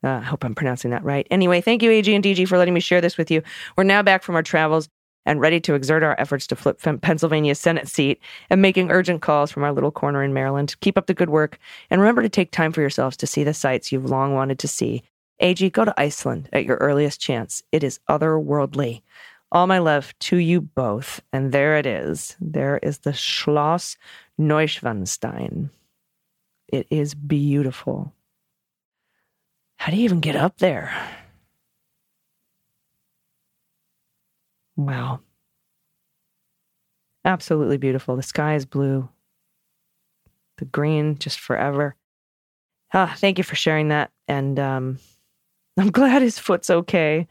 Uh, 0.02 0.08
I 0.08 0.20
hope 0.20 0.44
I'm 0.44 0.54
pronouncing 0.54 0.92
that 0.92 1.04
right. 1.04 1.26
Anyway, 1.30 1.60
thank 1.60 1.82
you, 1.82 1.90
AG 1.90 2.12
and 2.14 2.24
DG, 2.24 2.46
for 2.48 2.56
letting 2.56 2.74
me 2.74 2.80
share 2.80 3.00
this 3.00 3.18
with 3.18 3.30
you. 3.30 3.42
We're 3.76 3.84
now 3.84 4.02
back 4.02 4.22
from 4.22 4.34
our 4.34 4.42
travels 4.42 4.88
and 5.26 5.40
ready 5.40 5.60
to 5.60 5.74
exert 5.74 6.02
our 6.02 6.18
efforts 6.18 6.46
to 6.46 6.56
flip 6.56 6.80
Pennsylvania's 6.80 7.60
Senate 7.60 7.88
seat 7.88 8.20
and 8.48 8.62
making 8.62 8.90
urgent 8.90 9.20
calls 9.20 9.50
from 9.50 9.62
our 9.62 9.72
little 9.72 9.90
corner 9.90 10.22
in 10.22 10.32
Maryland. 10.32 10.76
Keep 10.80 10.96
up 10.96 11.06
the 11.06 11.14
good 11.14 11.28
work 11.28 11.58
and 11.90 12.00
remember 12.00 12.22
to 12.22 12.28
take 12.28 12.50
time 12.50 12.72
for 12.72 12.80
yourselves 12.80 13.16
to 13.18 13.26
see 13.26 13.44
the 13.44 13.52
sights 13.52 13.92
you've 13.92 14.08
long 14.08 14.34
wanted 14.34 14.58
to 14.60 14.68
see 14.68 15.02
AG, 15.40 15.70
go 15.70 15.84
to 15.84 16.00
Iceland 16.00 16.48
at 16.52 16.64
your 16.64 16.76
earliest 16.78 17.20
chance. 17.20 17.62
It 17.70 17.84
is 17.84 18.00
otherworldly. 18.08 19.02
All 19.50 19.66
my 19.66 19.78
love 19.78 20.12
to 20.20 20.36
you 20.36 20.60
both. 20.60 21.20
And 21.32 21.52
there 21.52 21.76
it 21.78 21.86
is. 21.86 22.36
There 22.40 22.78
is 22.82 22.98
the 22.98 23.12
Schloss 23.12 23.96
Neuschwanstein. 24.38 25.70
It 26.68 26.86
is 26.90 27.14
beautiful. 27.14 28.12
How 29.76 29.90
do 29.90 29.96
you 29.96 30.04
even 30.04 30.20
get 30.20 30.36
up 30.36 30.58
there? 30.58 30.92
Wow. 34.76 35.20
Absolutely 37.24 37.78
beautiful. 37.78 38.16
The 38.16 38.22
sky 38.22 38.54
is 38.54 38.66
blue. 38.66 39.08
The 40.58 40.66
green 40.66 41.18
just 41.18 41.40
forever. 41.40 41.94
Ah, 42.92 43.14
thank 43.18 43.38
you 43.38 43.44
for 43.44 43.56
sharing 43.56 43.88
that. 43.88 44.10
And 44.26 44.58
um, 44.58 44.98
I'm 45.78 45.90
glad 45.90 46.22
his 46.22 46.38
foot's 46.38 46.70
okay. 46.70 47.26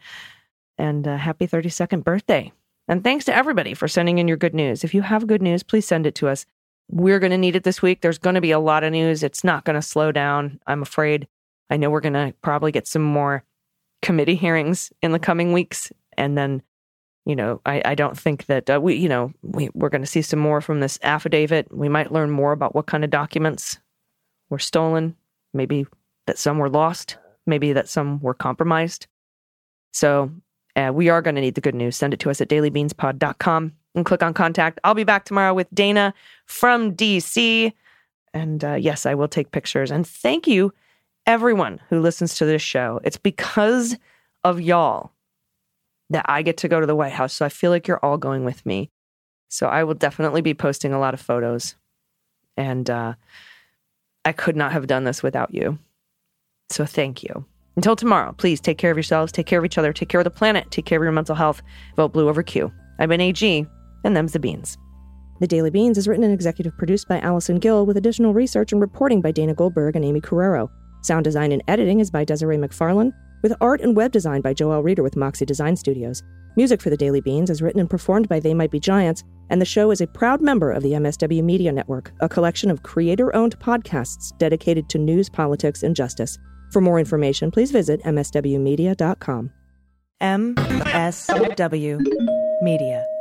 And 0.77 1.07
uh, 1.07 1.17
happy 1.17 1.47
32nd 1.47 2.03
birthday. 2.03 2.51
And 2.87 3.03
thanks 3.03 3.25
to 3.25 3.35
everybody 3.35 3.73
for 3.73 3.87
sending 3.87 4.17
in 4.17 4.27
your 4.27 4.37
good 4.37 4.53
news. 4.53 4.83
If 4.83 4.93
you 4.93 5.01
have 5.01 5.27
good 5.27 5.41
news, 5.41 5.63
please 5.63 5.87
send 5.87 6.05
it 6.05 6.15
to 6.15 6.27
us. 6.27 6.45
We're 6.89 7.19
going 7.19 7.31
to 7.31 7.37
need 7.37 7.55
it 7.55 7.63
this 7.63 7.81
week. 7.81 8.01
There's 8.01 8.17
going 8.17 8.35
to 8.35 8.41
be 8.41 8.51
a 8.51 8.59
lot 8.59 8.83
of 8.83 8.91
news. 8.91 9.23
It's 9.23 9.43
not 9.43 9.65
going 9.65 9.75
to 9.75 9.81
slow 9.81 10.11
down, 10.11 10.59
I'm 10.67 10.81
afraid. 10.81 11.27
I 11.69 11.75
know 11.75 11.89
we're 11.89 11.99
going 11.99 12.13
to 12.13 12.33
probably 12.41 12.71
get 12.71 12.87
some 12.87 13.01
more 13.01 13.43
committee 14.01 14.35
hearings 14.35 14.93
in 15.01 15.11
the 15.11 15.19
coming 15.19 15.51
weeks. 15.51 15.91
And 16.17 16.37
then, 16.37 16.61
you 17.25 17.35
know, 17.35 17.59
I, 17.65 17.81
I 17.83 17.95
don't 17.95 18.17
think 18.17 18.45
that 18.45 18.69
uh, 18.69 18.79
we, 18.81 18.95
you 18.95 19.09
know, 19.09 19.33
we, 19.41 19.69
we're 19.73 19.89
going 19.89 20.01
to 20.01 20.07
see 20.07 20.21
some 20.21 20.39
more 20.39 20.61
from 20.61 20.79
this 20.79 20.97
affidavit. 21.03 21.75
We 21.75 21.89
might 21.89 22.13
learn 22.13 22.31
more 22.31 22.53
about 22.53 22.73
what 22.73 22.85
kind 22.85 23.03
of 23.03 23.09
documents 23.09 23.79
were 24.49 24.59
stolen, 24.59 25.17
maybe 25.53 25.85
that 26.25 26.37
some 26.37 26.57
were 26.57 26.69
lost 26.69 27.17
maybe 27.47 27.73
that 27.73 27.89
some 27.89 28.19
were 28.19 28.33
compromised. 28.33 29.07
So 29.93 30.31
uh, 30.77 30.91
we 30.93 31.09
are 31.09 31.21
going 31.21 31.35
to 31.35 31.41
need 31.41 31.55
the 31.55 31.61
good 31.61 31.75
news. 31.75 31.97
Send 31.97 32.13
it 32.13 32.19
to 32.21 32.29
us 32.29 32.39
at 32.39 32.49
dailybeanspod.com 32.49 33.73
and 33.95 34.05
click 34.05 34.23
on 34.23 34.33
contact. 34.33 34.79
I'll 34.83 34.93
be 34.93 35.03
back 35.03 35.25
tomorrow 35.25 35.53
with 35.53 35.67
Dana 35.73 36.13
from 36.45 36.95
DC. 36.95 37.73
And 38.33 38.63
uh, 38.63 38.75
yes, 38.75 39.05
I 39.05 39.15
will 39.15 39.27
take 39.27 39.51
pictures. 39.51 39.89
And 39.89 40.05
thank 40.07 40.47
you, 40.47 40.71
everyone 41.25 41.81
who 41.89 41.99
listens 41.99 42.35
to 42.35 42.45
this 42.45 42.61
show. 42.61 43.01
It's 43.03 43.17
because 43.17 43.97
of 44.43 44.61
y'all 44.61 45.11
that 46.11 46.25
I 46.29 46.43
get 46.43 46.57
to 46.57 46.67
go 46.67 46.79
to 46.79 46.85
the 46.85 46.95
White 46.95 47.11
House. 47.11 47.33
So 47.33 47.45
I 47.45 47.49
feel 47.49 47.71
like 47.71 47.87
you're 47.87 48.03
all 48.05 48.17
going 48.17 48.45
with 48.45 48.65
me. 48.65 48.91
So 49.49 49.67
I 49.67 49.83
will 49.83 49.95
definitely 49.95 50.41
be 50.41 50.53
posting 50.53 50.93
a 50.93 50.99
lot 50.99 51.15
of 51.15 51.19
photos. 51.19 51.75
And 52.55 52.89
uh, 52.89 53.15
I 54.23 54.31
could 54.31 54.55
not 54.55 54.73
have 54.73 54.87
done 54.87 55.05
this 55.05 55.23
without 55.23 55.53
you. 55.53 55.79
So 56.69 56.85
thank 56.85 57.23
you. 57.23 57.45
Until 57.77 57.95
tomorrow, 57.95 58.33
please 58.33 58.59
take 58.59 58.79
care 58.79 58.89
of 58.89 58.97
yourselves, 58.97 59.31
take 59.31 59.45
care 59.45 59.59
of 59.59 59.65
each 59.65 59.77
other, 59.77 59.93
take 59.93 60.09
care 60.09 60.19
of 60.19 60.25
the 60.25 60.31
planet, 60.31 60.71
take 60.71 60.85
care 60.85 60.97
of 60.97 61.03
your 61.03 61.11
mental 61.11 61.35
health. 61.35 61.61
Vote 61.95 62.11
blue 62.11 62.27
over 62.27 62.41
Q. 62.41 62.73
I've 62.97 63.07
been 63.07 63.21
AG, 63.21 63.67
and 64.03 64.17
them's 64.17 64.33
the 64.33 64.39
beans. 64.39 64.79
The 65.39 65.45
Daily 65.45 65.69
Beans 65.69 65.99
is 65.99 66.07
written 66.07 66.23
and 66.23 66.33
executive 66.33 66.75
produced 66.75 67.07
by 67.07 67.19
Allison 67.19 67.59
Gill 67.59 67.85
with 67.85 67.95
additional 67.95 68.33
research 68.33 68.71
and 68.71 68.81
reporting 68.81 69.21
by 69.21 69.31
Dana 69.31 69.53
Goldberg 69.53 69.95
and 69.95 70.03
Aimee 70.03 70.21
Carrero. 70.21 70.71
Sound 71.03 71.23
design 71.23 71.51
and 71.51 71.61
editing 71.67 71.99
is 71.99 72.09
by 72.09 72.25
Desiree 72.25 72.57
McFarlane, 72.57 73.13
with 73.43 73.53
art 73.61 73.81
and 73.81 73.95
web 73.95 74.11
design 74.11 74.41
by 74.41 74.55
Joel 74.55 74.81
Reeder 74.81 75.03
with 75.03 75.15
Moxie 75.15 75.45
Design 75.45 75.75
Studios. 75.75 76.23
Music 76.56 76.81
for 76.81 76.89
the 76.89 76.97
Daily 76.97 77.21
Beans 77.21 77.52
is 77.52 77.62
written 77.62 77.79
and 77.79 77.87
performed 77.91 78.27
by 78.27 78.39
They 78.39 78.56
Might 78.56 78.71
Be 78.71 78.79
Giants, 78.79 79.23
and 79.52 79.62
the 79.62 79.65
show 79.65 79.91
is 79.91 80.02
a 80.02 80.08
proud 80.08 80.41
member 80.41 80.71
of 80.71 80.81
the 80.81 80.93
MSW 80.93 81.43
Media 81.43 81.71
Network, 81.71 82.12
a 82.21 82.27
collection 82.27 82.71
of 82.71 82.81
creator 82.81 83.35
owned 83.35 83.60
podcasts 83.60 84.35
dedicated 84.39 84.89
to 84.89 84.97
news, 84.97 85.29
politics, 85.29 85.83
and 85.83 85.95
justice. 85.95 86.39
For 86.69 86.81
more 86.81 86.99
information, 86.99 87.51
please 87.51 87.71
visit 87.71 88.01
mswmedia.com. 88.03 89.51
MSW 90.21 92.01
Media. 92.61 93.16